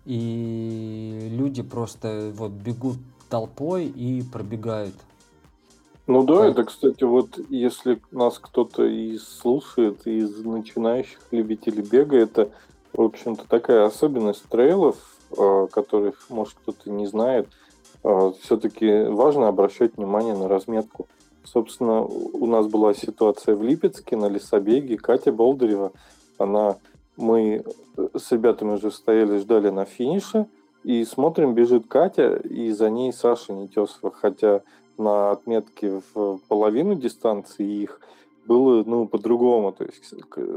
[0.05, 2.99] и люди просто вот бегут
[3.31, 4.95] толпой и пробегают.
[6.09, 12.49] Ну да, это, кстати, вот если нас кто-то и слушает из начинающих любителей бега, это,
[12.95, 14.97] в общем-то, такая особенность трейлов,
[15.37, 17.47] э, которых, может, кто-то не знает.
[18.05, 21.07] Э, Все-таки важно обращать внимание на разметку.
[21.45, 24.97] Собственно, у нас была ситуация в Липецке на лесобеге.
[24.97, 25.93] Катя Болдырева,
[26.39, 26.79] она,
[27.19, 27.65] мы
[28.15, 30.47] с ребятами уже стояли, ждали на финише,
[30.85, 34.63] и смотрим, бежит Катя, и за ней Саша Нетесова, хотя
[34.99, 38.01] на отметке в половину дистанции их
[38.47, 39.73] было ну, по-другому.
[39.73, 40.15] То есть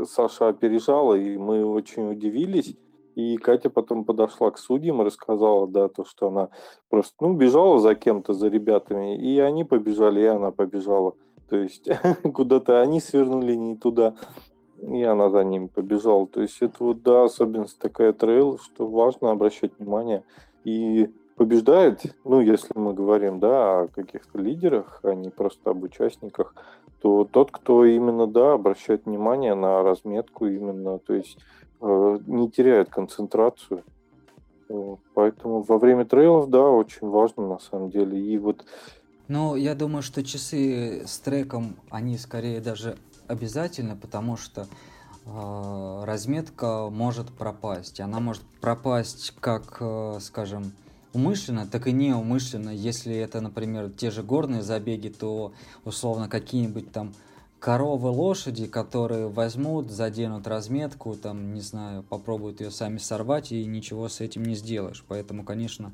[0.10, 2.76] Саша опережала, и мы очень удивились.
[3.16, 6.50] И Катя потом подошла к судьям и рассказала, да, то, что она
[6.90, 11.14] просто, ну, бежала за кем-то, за ребятами, и они побежали, и она побежала.
[11.50, 11.90] то есть
[12.34, 14.16] куда-то они свернули не туда,
[14.82, 16.26] и она за ним побежала.
[16.26, 20.24] То есть это вот, да, особенность такая трейл, что важно обращать внимание.
[20.64, 21.10] И
[21.42, 26.54] побеждает, ну, если мы говорим, да, о каких-то лидерах, а не просто об участниках,
[27.02, 31.40] то тот, кто именно, да, обращает внимание на разметку именно, то есть
[31.82, 33.84] э, не теряет концентрацию.
[35.16, 38.20] Поэтому во время трейлов, да, очень важно на самом деле.
[38.22, 38.64] И вот
[39.28, 44.68] ну, я думаю, что часы с треком, они скорее даже обязательно, потому что
[45.26, 48.00] э, разметка может пропасть.
[48.00, 50.74] Она может пропасть как, э, скажем,
[51.14, 52.70] умышленно, так и неумышленно.
[52.70, 55.54] Если это, например, те же горные забеги, то
[55.86, 57.14] условно какие-нибудь там
[57.60, 64.10] коровы, лошади, которые возьмут, заденут разметку, там, не знаю, попробуют ее сами сорвать, и ничего
[64.10, 65.04] с этим не сделаешь.
[65.08, 65.92] Поэтому, конечно,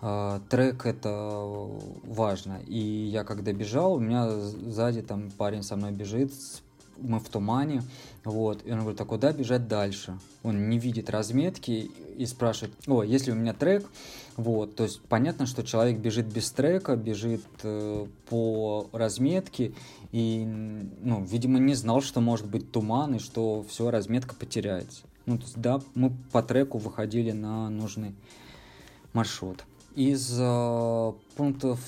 [0.00, 1.68] Uh, трек это
[2.04, 2.60] важно.
[2.68, 6.32] И я когда бежал, у меня сзади там парень со мной бежит,
[6.98, 7.82] мы в тумане,
[8.28, 10.18] вот, и он говорит, а куда бежать дальше?
[10.42, 13.86] Он не видит разметки и спрашивает, о, если у меня трек,
[14.36, 19.72] вот, то есть понятно, что человек бежит без трека, бежит э, по разметке,
[20.12, 25.06] и, ну, видимо, не знал, что может быть туман, и что все, разметка потеряется.
[25.24, 28.14] Ну, то есть, да, мы по треку выходили на нужный
[29.14, 29.64] маршрут
[29.94, 31.80] из э, пунктов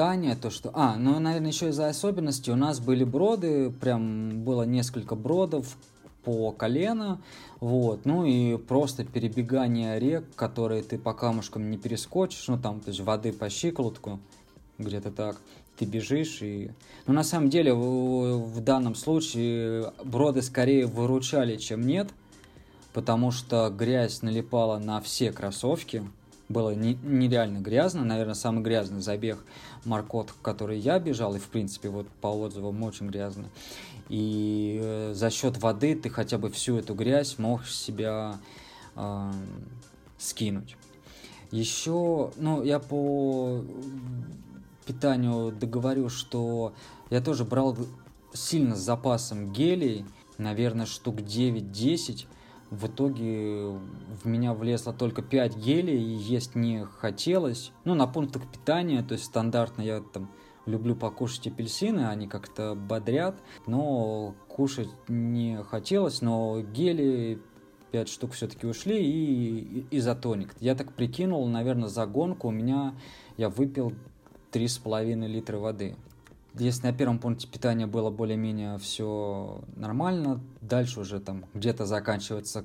[0.00, 0.70] питания, то что...
[0.72, 5.76] А, ну, наверное, еще из-за особенностей у нас были броды, прям было несколько бродов
[6.24, 7.20] по колено,
[7.60, 12.88] вот, ну и просто перебегание рек, которые ты по камушкам не перескочишь, ну там, то
[12.88, 14.20] есть воды по щиколотку,
[14.78, 15.36] где-то так,
[15.76, 16.70] ты бежишь и...
[17.06, 22.08] Ну, на самом деле, в, в данном случае броды скорее выручали, чем нет,
[22.94, 26.02] потому что грязь налипала на все кроссовки,
[26.50, 29.38] было не, нереально грязно, наверное, самый грязный забег
[29.84, 33.46] Маркот, который я бежал, и в принципе вот по отзывам очень грязно.
[34.08, 38.38] И э, за счет воды ты хотя бы всю эту грязь мог себя
[38.96, 39.32] э,
[40.18, 40.76] скинуть.
[41.52, 43.64] Еще, ну, я по
[44.86, 46.74] питанию договорю, что
[47.10, 47.76] я тоже брал
[48.32, 50.04] сильно с запасом гелей,
[50.36, 52.26] наверное, штук 9-10,
[52.70, 53.68] в итоге
[54.22, 57.72] в меня влезло только 5 гелей, и есть не хотелось.
[57.84, 60.30] Ну, на пунктах питания, то есть стандартно я там
[60.66, 67.40] люблю покушать апельсины, они как-то бодрят, но кушать не хотелось, но гели
[67.90, 70.54] 5 штук все-таки ушли и изотоник.
[70.60, 72.94] Я так прикинул, наверное, за гонку у меня
[73.36, 73.92] я выпил
[74.52, 75.96] 3,5 литра воды.
[76.54, 82.64] Если на первом пункте питания было более-менее все нормально, дальше уже там где-то заканчивается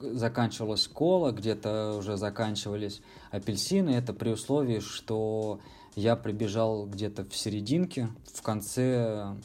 [0.00, 3.90] заканчивалась кола, где-то уже заканчивались апельсины.
[3.90, 5.60] Это при условии, что
[5.94, 9.36] я прибежал где-то в серединке, в конце,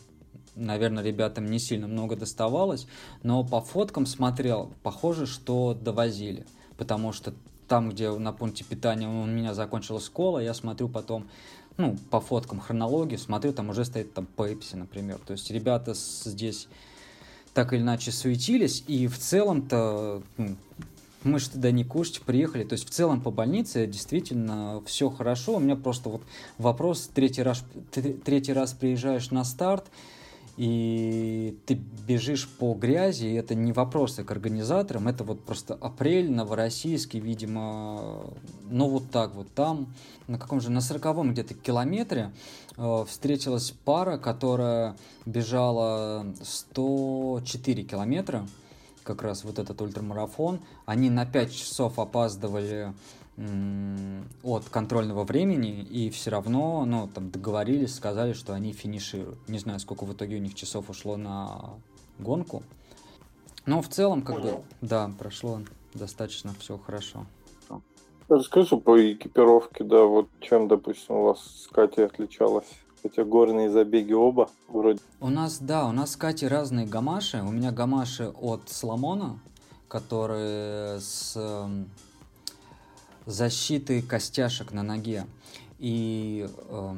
[0.55, 2.87] наверное, ребятам не сильно много доставалось,
[3.23, 6.45] но по фоткам смотрел, похоже, что довозили,
[6.77, 7.33] потому что
[7.67, 11.27] там, где на пункте питания у меня закончилась кола, я смотрю потом
[11.77, 15.19] ну, по фоткам хронологии, смотрю, там уже стоит там Пепси, например.
[15.25, 16.67] То есть ребята здесь
[17.53, 20.55] так или иначе суетились, и в целом-то ну,
[21.23, 22.63] мы же туда не кушать приехали.
[22.63, 25.55] То есть в целом по больнице действительно все хорошо.
[25.55, 26.21] У меня просто вот
[26.57, 29.85] вопрос, третий раз, третий раз приезжаешь на старт,
[30.57, 31.73] и ты
[32.07, 38.33] бежишь по грязи, и это не вопросы к организаторам, это вот просто апрель, новороссийский, видимо,
[38.69, 39.93] ну вот так вот там,
[40.27, 42.31] на каком же, на сороковом где-то километре
[42.77, 44.95] э, встретилась пара, которая
[45.25, 48.47] бежала 104 километра,
[49.03, 52.93] как раз вот этот ультрамарафон, они на 5 часов опаздывали
[54.43, 59.37] от контрольного времени, и все равно, ну, там договорились, сказали, что они финишируют.
[59.49, 61.71] Не знаю, сколько в итоге у них часов ушло на
[62.17, 62.63] гонку.
[63.65, 64.57] Но в целом, как Понял.
[64.57, 65.61] бы, да, прошло
[65.93, 67.25] достаточно все хорошо.
[68.27, 72.65] Расскажи по экипировке, да, вот чем, допустим, у вас с Катей отличалась?
[73.03, 74.99] Хотя горные забеги оба вроде.
[75.19, 77.43] У нас, да, у нас с Катей разные гамаши.
[77.43, 79.39] У меня гамаши от Соломона,
[79.87, 81.37] которые с
[83.25, 85.25] защиты костяшек на ноге.
[85.79, 86.95] И э,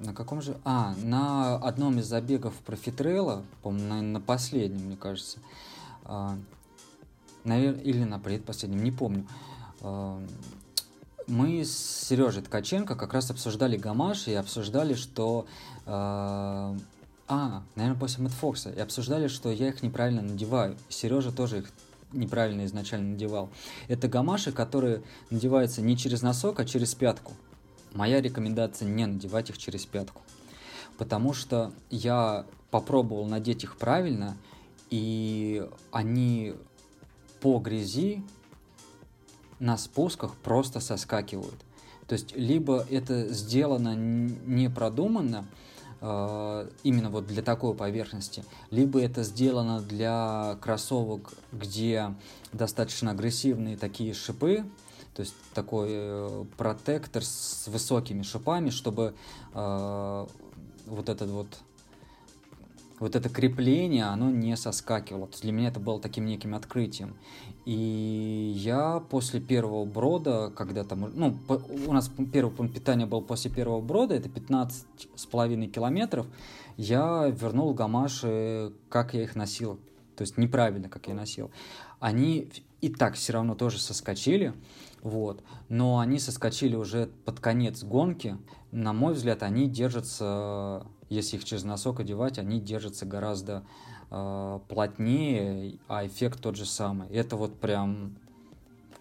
[0.00, 0.56] на каком же...
[0.64, 5.38] А, на одном из забегов профитрейла, по-моему, на, на последнем, мне кажется,
[6.04, 6.36] э,
[7.44, 7.74] навер...
[7.78, 9.26] или на предпоследнем, не помню,
[9.80, 10.26] э,
[11.26, 15.46] мы с Сережей Ткаченко как раз обсуждали гамаш и обсуждали, что...
[15.86, 16.76] Э,
[17.28, 18.70] а, наверное, после Мэтфокса.
[18.70, 20.76] И обсуждали, что я их неправильно надеваю.
[20.88, 21.72] Сережа тоже их
[22.12, 23.50] неправильно изначально надевал.
[23.88, 27.32] Это гамаши, которые надеваются не через носок, а через пятку.
[27.92, 30.22] Моя рекомендация не надевать их через пятку.
[30.98, 34.36] потому что я попробовал надеть их правильно,
[34.90, 36.54] и они
[37.40, 38.22] по грязи
[39.58, 41.54] на спусках просто соскакивают.
[42.06, 45.46] То есть либо это сделано не продуманно,
[46.00, 52.14] именно вот для такой поверхности, либо это сделано для кроссовок, где
[52.52, 54.64] достаточно агрессивные такие шипы,
[55.16, 59.14] то есть такой э, протектор с высокими шипами, чтобы
[59.54, 60.26] э,
[60.86, 61.46] вот этот вот
[62.98, 65.26] вот это крепление, оно не соскакивало.
[65.26, 67.16] То есть для меня это было таким неким открытием.
[67.64, 71.54] И я после первого брода, когда там, ну, по,
[71.86, 76.26] у нас первый пункт питания был после первого брода, это 15 с половиной километров,
[76.76, 79.78] я вернул гамаши, как я их носил.
[80.16, 81.50] То есть неправильно, как я носил.
[82.00, 82.48] Они
[82.80, 84.54] и так все равно тоже соскочили,
[85.02, 85.42] вот.
[85.68, 88.38] Но они соскочили уже под конец гонки.
[88.72, 93.64] На мой взгляд, они держатся если их через носок одевать, они держатся гораздо
[94.10, 97.08] э, плотнее, а эффект тот же самый.
[97.08, 98.16] Это вот прям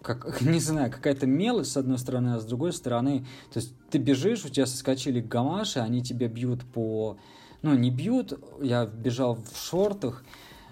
[0.05, 3.97] как, не знаю, какая-то мелочь с одной стороны, а с другой стороны, то есть ты
[3.97, 7.17] бежишь, у тебя соскочили гамаши, они тебя бьют по...
[7.61, 10.23] Ну, не бьют, я бежал в шортах,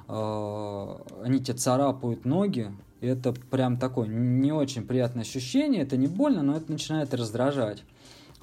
[0.07, 2.71] э, они тебе царапают ноги,
[3.01, 7.83] это прям такое не очень приятное ощущение, это не больно, но это начинает раздражать.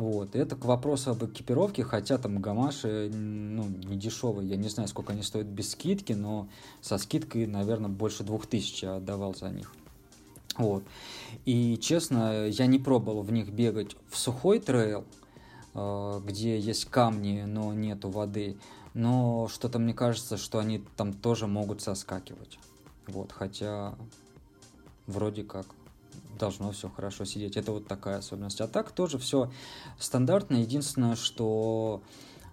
[0.01, 0.35] Вот.
[0.35, 4.49] Это к вопросу об экипировке, хотя там гамаши, ну, не дешевые.
[4.49, 6.49] Я не знаю, сколько они стоят без скидки, но
[6.81, 9.75] со скидкой, наверное, больше двух тысяч я отдавал за них.
[10.57, 10.85] Вот.
[11.45, 15.05] И, честно, я не пробовал в них бегать в сухой трейл,
[15.75, 18.57] э, где есть камни, но нету воды.
[18.95, 22.59] Но что-то мне кажется, что они там тоже могут соскакивать.
[23.07, 23.95] Вот, хотя
[25.07, 25.67] вроде как
[26.41, 27.57] должно все хорошо сидеть.
[27.57, 28.61] Это вот такая особенность.
[28.61, 29.51] А так тоже все
[29.99, 30.57] стандартно.
[30.57, 32.03] Единственное, что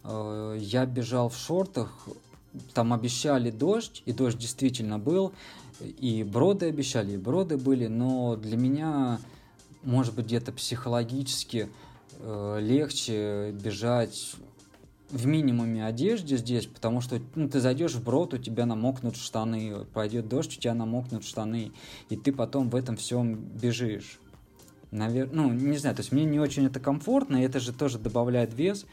[0.03, 2.07] э, я бежал в шортах,
[2.73, 5.33] там обещали дождь, и дождь действительно был,
[5.79, 9.19] и броды обещали, и броды были, но для меня,
[9.83, 11.69] может быть, где-то психологически
[12.19, 14.35] э, легче бежать
[15.09, 19.85] в минимуме одежде здесь, потому что ну, ты зайдешь в брод, у тебя намокнут штаны,
[19.93, 21.71] пойдет дождь, у тебя намокнут штаны,
[22.09, 24.19] и ты потом в этом всем бежишь.
[24.91, 25.29] Навер...
[25.31, 28.53] Ну, не знаю, то есть мне не очень это комфортно, и это же тоже добавляет
[28.53, 28.85] вес.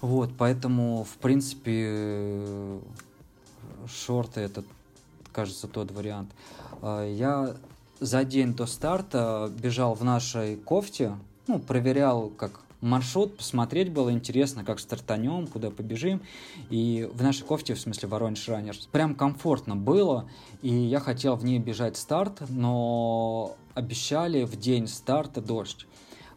[0.00, 2.42] Вот, поэтому, в принципе,
[3.86, 4.64] шорты это,
[5.32, 6.30] кажется, тот вариант.
[6.82, 7.56] А, я
[8.00, 11.16] за день до старта бежал в нашей кофте,
[11.46, 16.22] ну, проверял, как маршрут, посмотреть было интересно, как стартанем, куда побежим.
[16.70, 20.28] И в нашей кофте, в смысле Воронеж Раннерс, прям комфортно было,
[20.62, 25.86] и я хотел в ней бежать старт, но обещали в день старта дождь.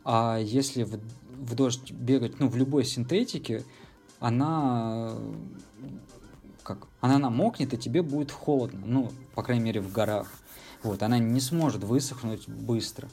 [0.04, 1.00] А если в,
[1.38, 3.64] в дождь бегать, ну, в любой синтетике,
[4.20, 5.16] она
[6.64, 10.28] как она намокнет, и тебе будет холодно, ну, по крайней мере, в горах.
[10.84, 13.08] Вот, она не сможет высохнуть быстро.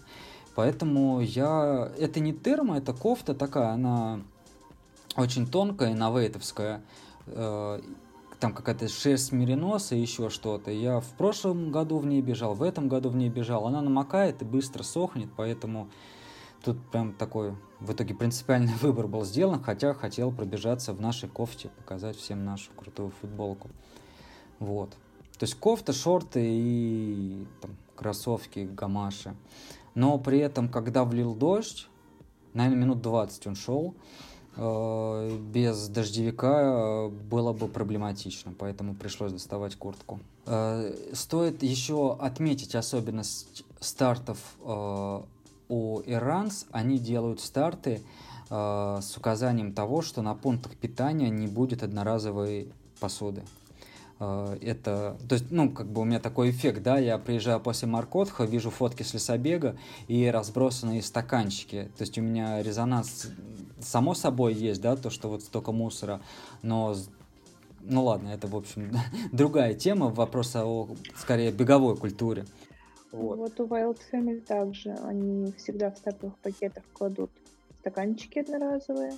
[0.55, 1.93] Поэтому я...
[1.99, 4.21] Это не термо, это кофта такая, она
[5.17, 6.83] очень тонкая, инновейтовская.
[7.27, 7.81] Э,
[8.41, 10.71] там какая-то шерсть мериноса и еще что-то.
[10.71, 13.67] Я в прошлом году в ней бежал, в этом году в ней бежал.
[13.67, 15.89] Она намокает и быстро сохнет, поэтому
[16.63, 21.71] тут прям такой в итоге принципиальный выбор был сделан, хотя хотел пробежаться в нашей кофте,
[21.71, 23.71] показать всем нашу крутую футболку.
[24.59, 24.91] Вот.
[25.39, 29.35] То есть кофта, шорты и там, кроссовки, гамаши.
[29.95, 31.89] Но при этом, когда влил дождь,
[32.53, 33.95] наверное, минут 20 он шел,
[34.57, 40.21] э, без дождевика э, было бы проблематично, поэтому пришлось доставать куртку.
[40.47, 44.39] Э, стоит еще отметить особенность стартов
[45.69, 46.67] у Иранс.
[46.71, 48.01] Они делают старты
[48.49, 53.43] с указанием того, что на пунктах питания не будет одноразовой посуды.
[54.21, 57.89] Э, это, то есть, ну, как бы у меня такой эффект, да, я приезжаю после
[57.89, 59.77] Маркотха, вижу фотки с лесобега
[60.09, 63.29] и разбросанные стаканчики, то есть у меня резонанс
[63.81, 66.21] само собой есть, да, то, что вот столько мусора,
[66.63, 66.95] но
[67.87, 68.93] ну ладно, это, в общем,
[69.33, 72.47] другая тема, вопрос о, скорее, беговой культуре.
[73.13, 73.39] Вот.
[73.39, 77.31] вот у Wild Family также, они всегда в стартовых пакетах кладут
[77.81, 79.13] стаканчики одноразовые,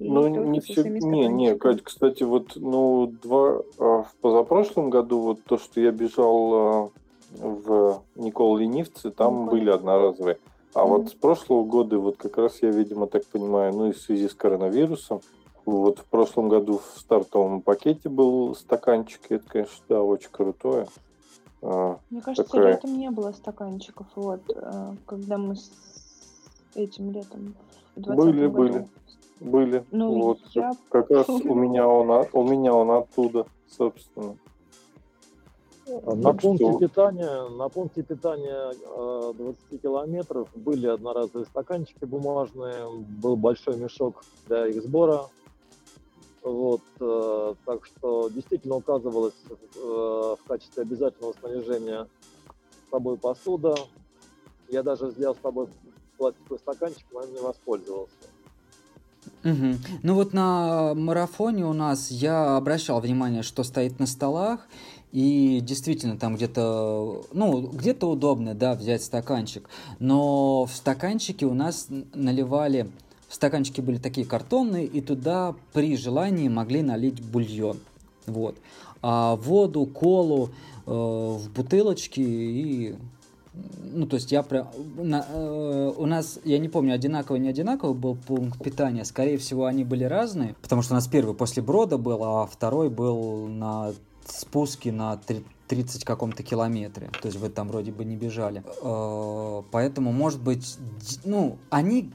[0.00, 5.44] ну, не все, не, не, Кать, кстати, вот, ну, два, а, в позапрошлом году, вот
[5.44, 6.90] то, что я бежал а,
[7.38, 10.38] в Никол Ленивцы, там ну, были одноразовые.
[10.72, 10.88] А mm-hmm.
[10.88, 14.28] вот с прошлого года, вот как раз я, видимо, так понимаю, ну, и в связи
[14.28, 15.20] с коронавирусом,
[15.66, 20.86] вот в прошлом году в стартовом пакете был стаканчик, это, конечно, да, очень крутое.
[21.60, 22.72] А, Мне кажется, такая...
[22.72, 24.40] летом не было стаканчиков, вот,
[25.04, 25.70] когда мы с
[26.74, 27.54] этим летом
[27.96, 28.56] были, году.
[28.56, 28.88] были.
[29.40, 29.84] Были.
[29.90, 30.38] Ну, вот.
[30.52, 34.36] я Как раз у меня он, у меня он оттуда, собственно.
[35.86, 36.78] На пункте что...
[36.78, 38.72] питания, на пункте питания
[39.32, 42.88] 20 километров были одноразовые стаканчики бумажные,
[43.20, 45.22] был большой мешок для их сбора.
[46.42, 52.08] Вот, э, так что действительно указывалось э, в качестве обязательного снаряжения
[52.86, 53.74] с собой посуда.
[54.68, 55.68] Я даже взял с собой
[56.16, 58.14] пластиковый стаканчик, но им не воспользовался.
[59.44, 59.76] Угу.
[60.02, 64.66] Ну вот на марафоне у нас я обращал внимание, что стоит на столах,
[65.12, 69.68] и действительно там где-то, ну, где-то удобно, да, взять стаканчик,
[69.98, 72.88] но в стаканчике у нас наливали,
[73.28, 77.78] стаканчики были такие картонные, и туда при желании могли налить бульон,
[78.26, 78.56] вот.
[79.02, 80.50] А воду, колу
[80.86, 82.94] э, в бутылочке и
[83.92, 84.68] ну, то есть я прям...
[84.96, 89.04] На, э, у нас, я не помню, одинаковый, не одинаковый был пункт питания.
[89.04, 92.90] Скорее всего, они были разные, потому что у нас первый после Брода был, а второй
[92.90, 93.92] был на
[94.26, 95.20] спуске на
[95.68, 97.10] 30 каком-то километре.
[97.20, 98.62] То есть вы там вроде бы не бежали.
[98.82, 100.78] Э, поэтому, может быть,
[101.24, 102.10] ну, они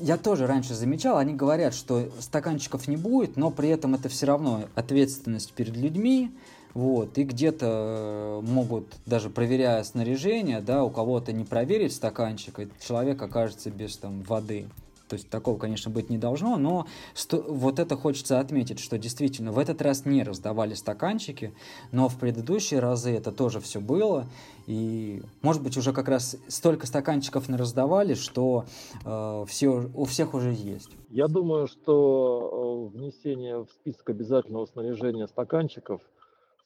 [0.00, 4.26] я тоже раньше замечал, они говорят, что стаканчиков не будет, но при этом это все
[4.26, 6.32] равно ответственность перед людьми,
[6.74, 12.68] вот, и где-то э, могут, даже проверяя снаряжение, да, у кого-то не проверить стаканчик, и
[12.84, 14.66] человек окажется без там воды.
[15.08, 17.44] То есть такого, конечно, быть не должно, но сто...
[17.46, 21.52] вот это хочется отметить, что действительно в этот раз не раздавали стаканчики,
[21.92, 24.26] но в предыдущие разы это тоже все было.
[24.66, 28.64] И, может быть, уже как раз столько стаканчиков не раздавали, что
[29.04, 30.90] э, все, у всех уже есть.
[31.10, 36.00] Я думаю, что э, внесение в список обязательного снаряжения стаканчиков–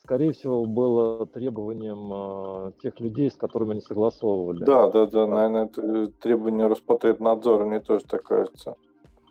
[0.09, 4.65] скорее всего, было требованием э, тех людей, с которыми они согласовывали.
[4.65, 8.77] Да, да, да, наверное, это э, требование Роспотребнадзора, мне тоже так кажется.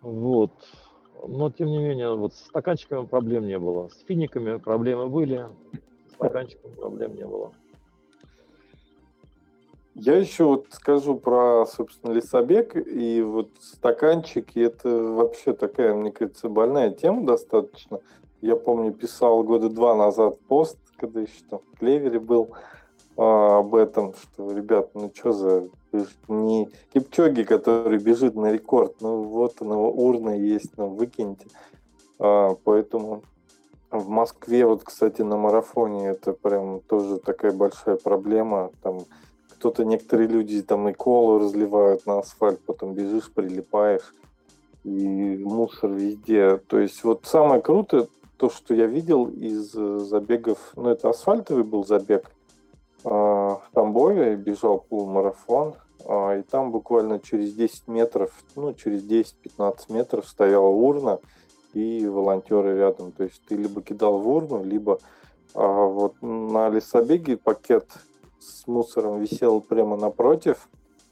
[0.03, 0.51] Вот.
[1.27, 3.89] Но, тем не менее, вот с стаканчиками проблем не было.
[3.89, 5.47] С финиками проблемы были,
[6.11, 7.51] с стаканчиками проблем не было.
[9.95, 14.59] Я еще вот скажу про, собственно, лесобег и вот стаканчики.
[14.59, 17.99] Это вообще такая, мне кажется, больная тема достаточно.
[18.41, 22.49] Я помню, писал года два назад пост, когда еще там в Клевере был,
[23.17, 25.69] а, об этом, что, ребят, ну что за...
[26.27, 31.47] Не Кипчоги, который бежит на рекорд, ну вот она, урна есть, ну выкиньте.
[32.19, 33.23] А, поэтому
[33.89, 38.71] в Москве, вот, кстати, на марафоне это прям тоже такая большая проблема.
[38.83, 38.99] Там
[39.49, 44.13] кто-то, некоторые люди там и колу разливают на асфальт, потом бежишь, прилипаешь,
[44.83, 46.57] и мусор везде.
[46.57, 48.07] То есть вот самое крутое,
[48.37, 52.31] то, что я видел из э, забегов, ну, это асфальтовый был забег
[53.03, 59.91] э, в Тамбове, бежал полумарафон, э, и там буквально через 10 метров, ну, через 10-15
[59.91, 61.19] метров стояла урна,
[61.73, 63.11] и волонтеры рядом.
[63.11, 64.99] То есть ты либо кидал в урну, либо
[65.53, 67.89] а, вот на лесобеге пакет
[68.39, 70.69] с мусором висел прямо напротив,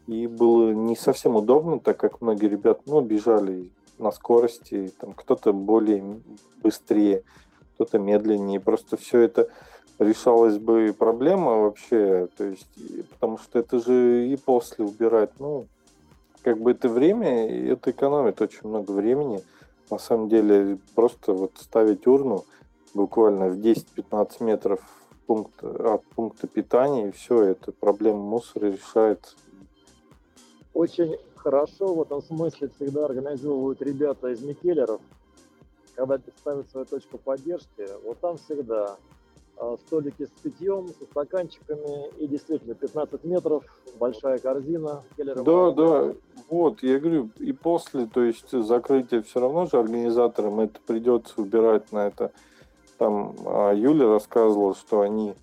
[0.08, 5.54] и было не совсем удобно, так как многие ребят, ну, бежали на скорости, там кто-то
[5.54, 6.20] более
[6.62, 7.24] быстрее,
[7.76, 8.60] кто-то медленнее.
[8.60, 9.50] Просто все это
[10.00, 12.68] решалась бы проблема вообще, то есть,
[13.12, 15.68] потому что это же и после убирать, ну,
[16.44, 19.42] как бы это время, это экономит очень много времени.
[19.90, 22.44] На самом деле, просто вот ставить урну
[22.94, 24.80] буквально в 10-15 метров
[25.28, 29.36] пункт, от пункта питания, и все, это проблема мусора решает.
[30.74, 35.00] Очень хорошо в этом смысле всегда организовывают ребята из Микелеров,
[35.94, 37.88] когда ставят свою точку поддержки.
[38.04, 38.98] Вот там всегда
[39.58, 43.64] а, столики с питьем, со стаканчиками, и действительно 15 метров,
[44.00, 45.04] большая корзина.
[45.16, 46.14] Келлера да, да,
[46.50, 51.92] вот, я говорю, и после, то есть закрытие все равно же организаторам это придется убирать
[51.92, 52.32] на это.
[52.98, 55.36] Там а, Юля рассказывала, что они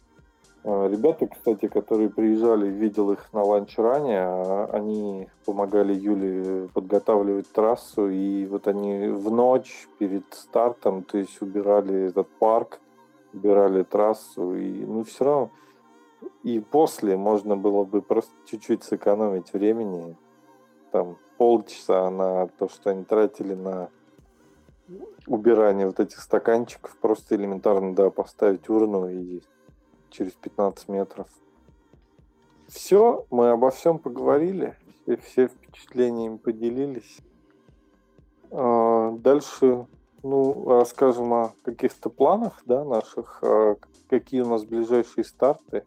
[0.64, 8.46] ребята, кстати, которые приезжали, видел их на ланч-ране, а они помогали Юле подготавливать трассу, и
[8.46, 12.80] вот они в ночь перед стартом, то есть убирали этот парк,
[13.32, 15.50] убирали трассу, и ну все равно
[16.42, 20.16] и после можно было бы просто чуть-чуть сэкономить времени,
[20.90, 23.88] там полчаса на то, что они тратили на
[25.26, 29.40] убирание вот этих стаканчиков, просто элементарно, да, поставить урну и
[30.12, 31.26] через 15 метров.
[32.68, 37.18] Все, мы обо всем поговорили, все, все впечатлениями поделились.
[38.50, 39.86] А, дальше,
[40.22, 43.76] ну, расскажем о каких-то планах, да, наших, а,
[44.08, 45.84] какие у нас ближайшие старты,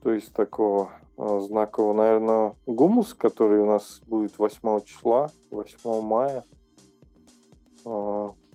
[0.00, 6.44] что из такого э, знакового, наверное, гумус, который у нас будет 8 числа, 8 мая.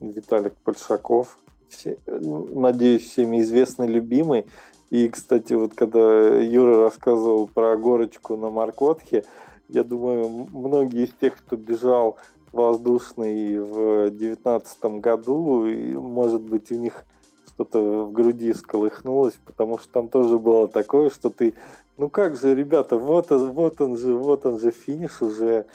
[0.01, 1.37] Виталик Большаков.
[1.71, 4.45] Все, надеюсь, всеми известный, любимый.
[4.89, 9.23] И, кстати, вот когда Юра рассказывал про горочку на Маркотхе,
[9.69, 12.17] я думаю, многие из тех, кто бежал
[12.51, 17.05] воздушный в девятнадцатом году, и, может быть, у них
[17.47, 21.53] что-то в груди сколыхнулось, потому что там тоже было такое, что ты,
[21.97, 25.65] ну как же, ребята, вот он, вот он же, вот он же финиш уже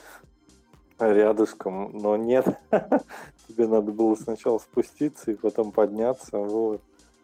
[0.99, 2.45] рядышком, но нет,
[3.47, 6.81] тебе надо было сначала спуститься и потом подняться, вот.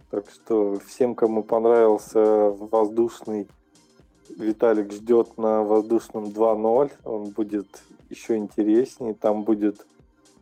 [0.10, 3.48] Так что всем, кому понравился воздушный,
[4.30, 7.68] Виталик ждет на воздушном 2.0, он будет
[8.10, 9.86] еще интереснее, там будет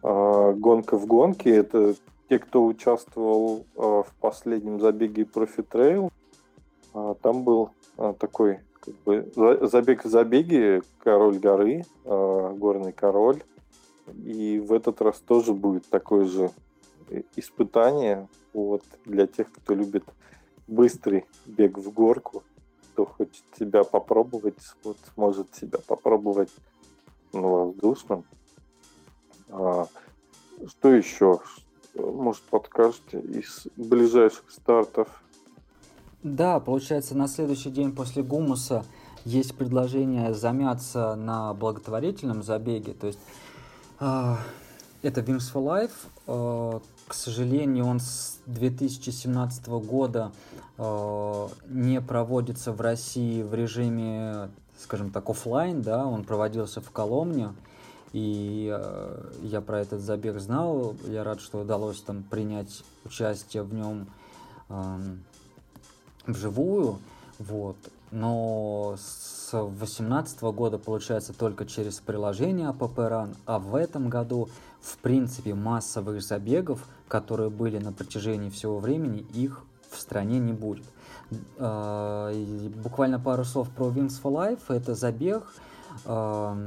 [0.04, 1.96] э, гонка в гонке, это
[2.30, 6.12] те, кто участвовал э, в последнем забеге Profit Trail,
[6.94, 9.32] э, там был э, такой как бы,
[9.68, 13.42] забег в забеге Король горы, э, Горный король.
[14.26, 16.52] И в этот раз тоже будет такое же
[17.36, 20.04] испытание вот, для тех, кто любит
[20.68, 22.44] быстрый бег в горку,
[22.94, 26.52] кто хочет себя попробовать, вот, сможет себя попробовать
[27.34, 28.24] на воздушном.
[29.50, 29.88] А,
[30.68, 31.40] что еще?
[31.96, 35.24] Может, подскажете из ближайших стартов?
[36.24, 38.86] Да, получается, на следующий день после гумуса
[39.26, 42.94] есть предложение замяться на благотворительном забеге.
[42.94, 43.51] То есть э,
[44.02, 45.92] это Wings for Life.
[46.26, 50.32] Э, к сожалению, он с 2017 года
[50.78, 54.50] э, не проводится в России в режиме,
[54.80, 57.54] скажем так, офлайн, да, он проводился в Коломне.
[58.12, 58.76] И
[59.44, 60.96] я про этот забег знал.
[61.08, 64.08] Я рад, что удалось там принять участие в нем.
[66.28, 67.00] Вживую,
[67.40, 67.78] вот.
[68.12, 74.50] Но с 2018 года получается только через приложение App Run, а в этом году,
[74.82, 80.86] в принципе, массовых забегов, которые были на протяжении всего времени, их в стране не будет.
[81.58, 82.34] А,
[82.84, 84.62] буквально пару слов про Wings for Life.
[84.68, 85.44] Это забег
[86.06, 86.58] а,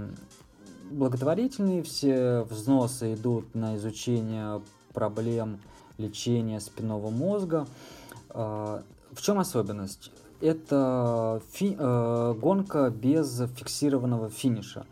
[0.90, 4.62] благотворительный, все взносы идут на изучение
[4.92, 5.58] проблем
[5.98, 7.66] лечения спинного мозга.
[8.30, 10.10] А, в чем особенность?
[10.40, 14.86] Это фи- э, гонка без фиксированного финиша.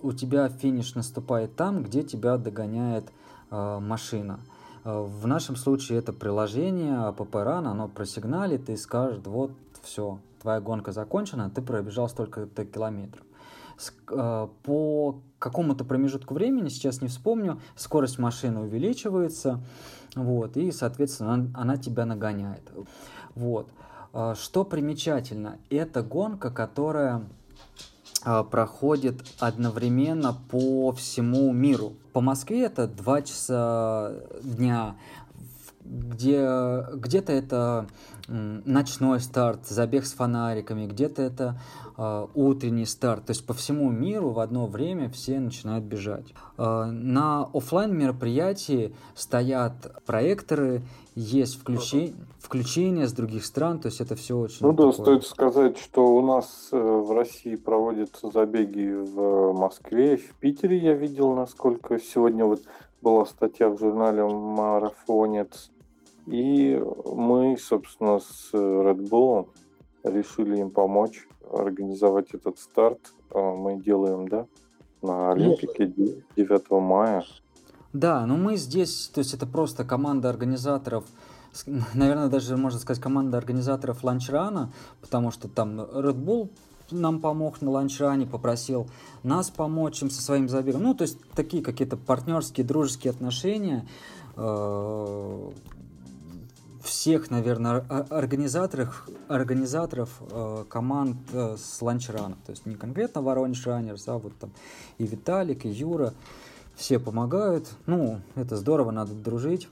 [0.00, 3.10] У тебя финиш наступает там, где тебя догоняет
[3.50, 4.40] э, машина.
[4.84, 9.52] Э, в нашем случае это приложение App Run, оно просигналит и скажет, вот,
[9.82, 13.24] все, твоя гонка закончена, ты пробежал столько-то километров.
[14.10, 19.60] Э, по какому-то промежутку времени, сейчас не вспомню, скорость машины увеличивается,
[20.14, 22.70] вот, и, соответственно, она, она тебя нагоняет.
[23.34, 23.68] Вот.
[24.16, 27.24] А, что примечательно, это гонка, которая
[28.22, 31.94] а, проходит одновременно по всему миру.
[32.12, 34.94] По Москве это 2 часа дня,
[35.80, 37.88] где где-то это
[38.28, 41.60] ночной старт, забег с фонариками, где-то это
[41.96, 43.26] э, утренний старт.
[43.26, 46.34] То есть по всему миру в одно время все начинают бежать.
[46.56, 49.74] Э, на офлайн мероприятии стоят
[50.06, 50.82] проекторы,
[51.14, 54.66] есть включение, включение с других стран, то есть это все очень.
[54.66, 54.92] Ну да, такое...
[54.92, 60.94] стоит сказать, что у нас э, в России проводятся забеги в Москве, в Питере я
[60.94, 62.62] видел, насколько сегодня вот
[63.02, 65.70] была статья в журнале Марафонец
[66.26, 69.48] и мы, собственно, с Red Bull
[70.02, 73.12] решили им помочь организовать этот старт.
[73.30, 74.46] А, мы делаем, да,
[75.02, 75.92] на Олимпике
[76.36, 77.24] 9 мая.
[77.92, 81.04] Да, но мы здесь, то есть это просто команда организаторов,
[81.94, 86.50] наверное, даже можно сказать команда организаторов ланчрана, потому что там Red Bull
[86.90, 88.88] нам помог на ланчране, попросил
[89.22, 90.82] нас помочь им со своим забегом.
[90.82, 93.86] Ну, то есть такие какие-то партнерские, дружеские отношения.
[96.84, 97.80] Всех, наверное,
[98.10, 102.36] организаторов, организаторов э, команд э, с ланчрана.
[102.44, 104.50] То есть не конкретно Воронеж Раннерс, а вот там
[104.98, 106.12] и Виталик, и Юра.
[106.76, 107.70] Все помогают.
[107.86, 109.66] Ну, это здорово, надо дружить.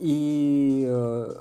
[0.00, 1.34] И э,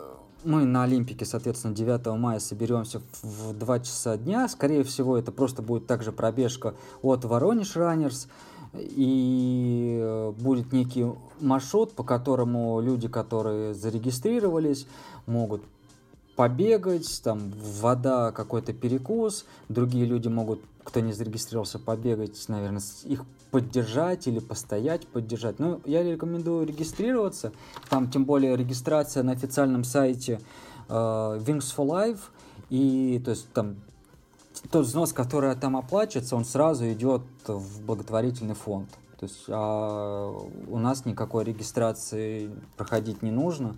[0.44, 4.48] мы на Олимпике, соответственно, 9 мая соберемся в 2 часа дня.
[4.48, 8.28] Скорее всего, это просто будет также пробежка от Воронеж Раннерс
[8.74, 11.06] и э, будет некий
[11.40, 14.88] маршрут, по которому люди, которые зарегистрировались,
[15.26, 15.62] могут
[16.36, 24.28] побегать, там вода, какой-то перекус, другие люди могут, кто не зарегистрировался, побегать, наверное, их поддержать
[24.28, 25.58] или постоять, поддержать.
[25.60, 27.52] Ну, я рекомендую регистрироваться,
[27.90, 30.40] там тем более регистрация на официальном сайте
[30.88, 32.20] э, Wings for Life,
[32.70, 33.78] и то есть там
[34.72, 38.90] тот взнос, который там оплачивается, он сразу идет в благотворительный фонд.
[39.20, 40.32] То есть а
[40.68, 43.76] у нас никакой регистрации проходить не нужно.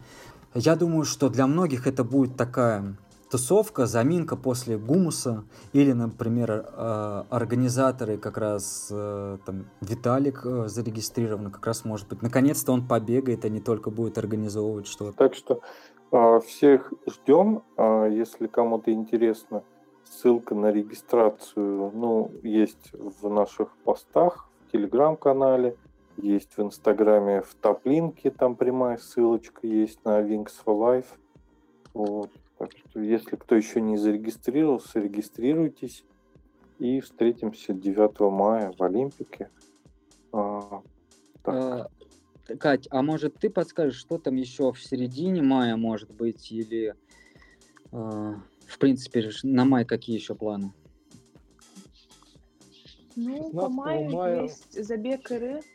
[0.54, 2.96] Я думаю, что для многих это будет такая
[3.30, 5.44] тусовка, заминка после гумуса,
[5.74, 12.22] или, например, э, организаторы, как раз э, там Виталик э, зарегистрирован, как раз может быть,
[12.22, 15.18] наконец-то он побегает, а не только будет организовывать что-то.
[15.18, 15.62] Так что
[16.48, 19.62] всех ждем, если кому-то интересно,
[20.10, 25.76] ссылка на регистрацию, ну, есть в наших постах, в телеграм-канале,
[26.18, 31.08] есть в инстаграме в топлинке, там прямая ссылочка есть на Wings for Life.
[31.94, 32.32] Вот.
[32.58, 36.04] Так что, если кто еще не зарегистрировался, регистрируйтесь.
[36.78, 39.50] И встретимся 9 мая в Олимпике.
[40.32, 40.82] А,
[41.44, 41.88] а,
[42.58, 46.52] Кать, а может ты подскажешь, что там еще в середине мая может быть?
[46.52, 46.96] Или,
[47.92, 48.36] а,
[48.70, 50.74] в принципе, на май какие еще планы?
[53.16, 54.44] Ну, по маю мая...
[54.44, 55.66] есть забег РФ,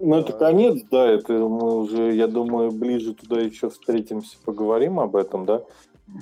[0.00, 5.16] ну, это конец, да, это мы уже, я думаю, ближе туда еще встретимся, поговорим об
[5.16, 5.62] этом, да.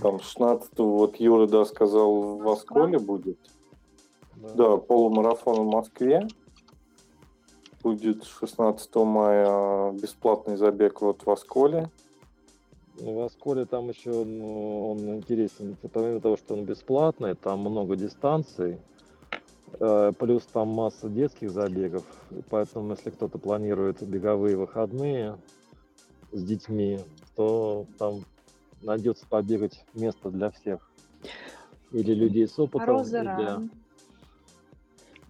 [0.02, 3.38] Там 16 вот Юра, да, сказал, в Осколе будет.
[4.36, 4.48] Да.
[4.54, 6.26] да, полумарафон в Москве.
[7.82, 11.90] Будет 16 мая бесплатный забег вот в Осколе.
[12.98, 18.78] В там еще ну, он интересен, помимо того, что он бесплатный, там много дистанций.
[19.78, 22.04] Э, плюс там масса детских забегов,
[22.48, 25.36] поэтому если кто-то планирует беговые выходные
[26.32, 27.00] с детьми,
[27.34, 28.20] то там
[28.82, 30.80] найдется побегать место для всех.
[31.92, 32.96] Или людей с опытом.
[32.96, 33.62] Роза для...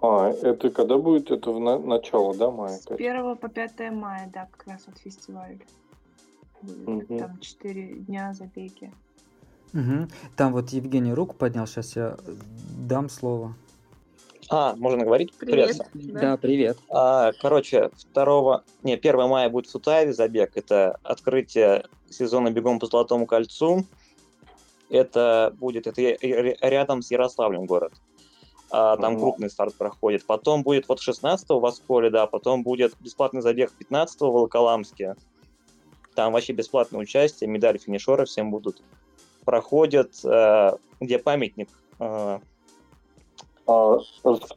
[0.01, 1.30] А, это когда будет?
[1.30, 2.78] Это в на- начало, да, мая?
[2.78, 5.59] С 1 по 5 мая, да, как раз вот фестиваль.
[6.86, 7.18] Угу.
[7.18, 8.93] Там 4 дня забеги.
[9.72, 10.09] Угу.
[10.36, 12.16] Там вот Евгений руку поднял, сейчас я
[12.78, 13.55] дам слово.
[14.48, 15.34] А, можно говорить?
[15.34, 15.76] Привет.
[15.93, 16.12] привет.
[16.12, 16.20] Да.
[16.20, 16.78] да, привет.
[16.88, 18.62] А, короче, 2...
[18.84, 20.52] Не, 1 мая будет в Сутаеве забег.
[20.55, 23.84] Это открытие сезона «Бегом по Золотому кольцу».
[24.88, 27.93] Это будет это рядом с Ярославлем город.
[28.70, 29.20] А, там mm-hmm.
[29.20, 30.24] крупный старт проходит.
[30.26, 35.16] Потом будет вот 16-го в Осколе, да, потом будет бесплатный забег 15-го в Волоколамске.
[36.16, 38.82] Там вообще бесплатное участие, медали финишера всем будут.
[39.44, 41.68] Проходят, э, где памятник
[42.01, 42.38] э,
[43.66, 43.98] а,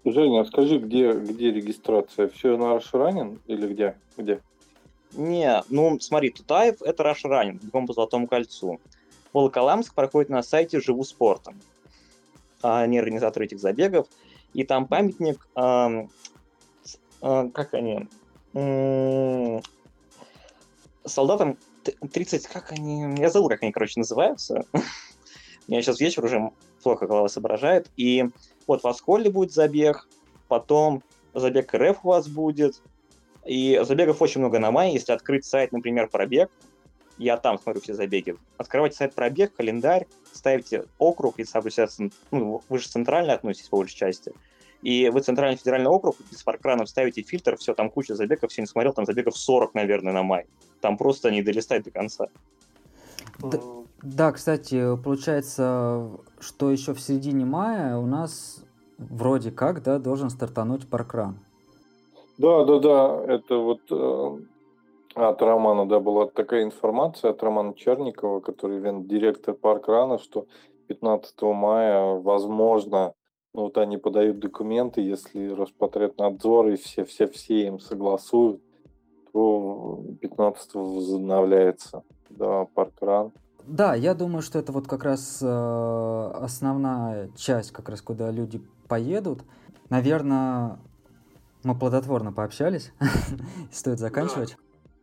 [0.05, 2.29] Женя, скажи, где, где регистрация?
[2.29, 3.97] Все на Рашранин или где?
[4.15, 4.39] Где?
[5.11, 8.79] Не, ну смотри, Тутаев это Рашранин, бегом по Золотому кольцу.
[9.33, 11.59] Волоколамск проходит на сайте «Живу спортом».
[12.61, 14.07] Они организаторы этих забегов.
[14.53, 16.07] И там памятник, э,
[17.21, 18.07] э, как они,
[21.09, 21.57] солдатам
[22.11, 24.65] 30, как они, я забыл, как они, короче, называются.
[24.73, 27.89] У меня сейчас вечер уже плохо голова соображает.
[27.95, 28.25] И
[28.67, 30.07] вот в Асколе будет забег,
[30.47, 31.03] потом
[31.33, 32.81] забег РФ у вас будет.
[33.45, 34.93] И забегов очень много на мае.
[34.93, 36.49] Если открыть сайт, например, пробег,
[37.17, 38.35] я там смотрю все забеги.
[38.57, 44.33] Открывайте сайт пробег, календарь, ставите округ, если ну, вы же центрально относитесь по большей части.
[44.81, 48.67] И вы центральный федеральный округ, без паркранов ставите фильтр, все, там куча забегов, все не
[48.67, 50.45] смотрел, там забегов 40, наверное, на май.
[50.79, 52.27] Там просто не долистать до конца.
[53.39, 53.59] Да,
[54.01, 58.63] да, кстати, получается, что еще в середине мая у нас
[58.97, 61.39] вроде как, да, должен стартануть паркран.
[62.37, 64.39] Да, да, да, это вот э,
[65.15, 70.45] от Романа, да, была такая информация от Романа Черникова, который директор паркрана, что
[70.87, 73.13] 15 мая, возможно,
[73.53, 78.61] ну вот они подают документы, если Роспотребнадзор и все-все-все им согласуют,
[79.33, 83.31] то 15 возобновляется, да, паркран.
[83.65, 88.61] Да, я думаю, что это вот как раз э, основная часть, как раз куда люди
[88.87, 89.43] поедут.
[89.89, 90.79] Наверное,
[91.63, 92.91] мы плодотворно пообщались.
[93.71, 94.57] Стоит заканчивать.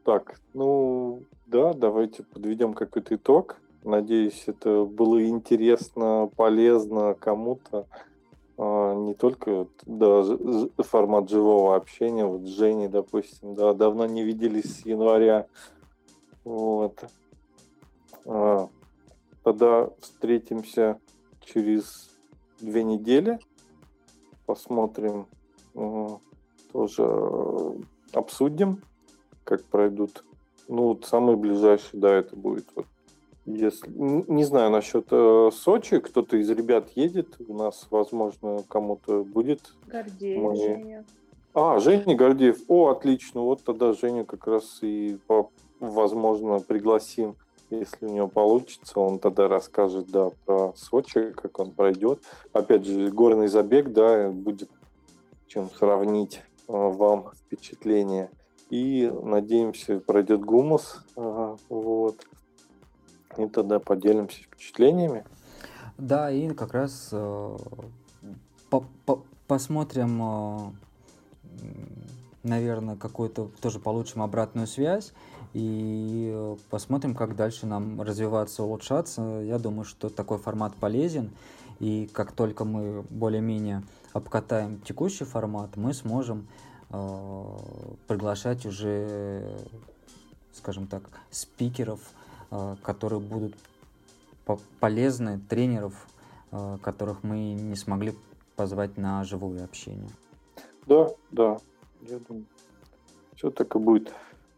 [0.04, 3.56] Так, ну да, давайте подведем какой-то итог.
[3.84, 7.86] Надеюсь, это было интересно, полезно кому-то.
[8.58, 10.24] А, не только да,
[10.78, 12.24] формат живого общения.
[12.24, 15.46] Вот с Женей, допустим, да, давно не виделись с января.
[16.44, 17.04] Вот.
[18.24, 18.68] А,
[19.42, 20.98] тогда встретимся
[21.40, 22.10] через
[22.60, 23.38] две недели.
[24.46, 25.26] Посмотрим,
[26.72, 27.04] тоже
[28.12, 28.80] обсудим,
[29.42, 30.24] как пройдут.
[30.68, 32.86] Ну, вот самый ближайший, да, это будет вот
[33.46, 39.60] если не знаю насчет э, Сочи, кто-то из ребят едет, у нас, возможно, кому-то будет.
[39.86, 40.56] Гордеев, Мы...
[40.56, 41.04] Женя.
[41.54, 42.58] А, Женя Гордеев.
[42.68, 43.40] О, отлично.
[43.40, 45.18] Вот тогда Женю как раз и,
[45.80, 47.36] возможно, пригласим
[47.70, 52.20] Если у него получится, он тогда расскажет, да, про Сочи, как он пройдет.
[52.52, 54.70] Опять же, горный забег, да, будет
[55.46, 58.28] чем сравнить э, вам впечатление.
[58.70, 61.04] И надеемся, пройдет гумус.
[61.14, 62.26] Вот.
[63.38, 65.24] И тогда поделимся впечатлениями.
[65.98, 67.56] Да, и как раз э,
[68.70, 70.70] по -по посмотрим, э,
[72.42, 75.12] наверное, какую-то тоже получим обратную связь
[75.54, 79.22] и посмотрим, как дальше нам развиваться, улучшаться.
[79.42, 81.30] Я думаю, что такой формат полезен,
[81.80, 83.82] и как только мы более-менее
[84.12, 86.46] обкатаем текущий формат, мы сможем
[86.90, 87.44] э,
[88.06, 89.56] приглашать уже,
[90.52, 92.00] скажем так, спикеров,
[92.82, 93.54] которые будут
[94.80, 95.94] полезны, тренеров,
[96.52, 98.14] э, которых мы не смогли
[98.54, 100.10] позвать на живое общение.
[100.86, 101.58] Да, да,
[102.02, 102.46] я думаю,
[103.34, 104.12] все так и будет.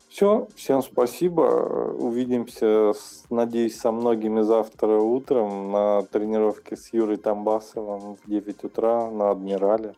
[0.08, 1.42] Все, всем спасибо.
[1.42, 2.92] Увидимся,
[3.28, 9.94] надеюсь, со многими завтра утром на тренировке с Юрой Тамбасовым в 9 утра на Адмирале.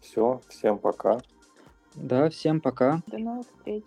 [0.00, 1.20] Все, всем пока.
[1.94, 3.02] Да, всем пока.
[3.08, 3.84] До новых встреч.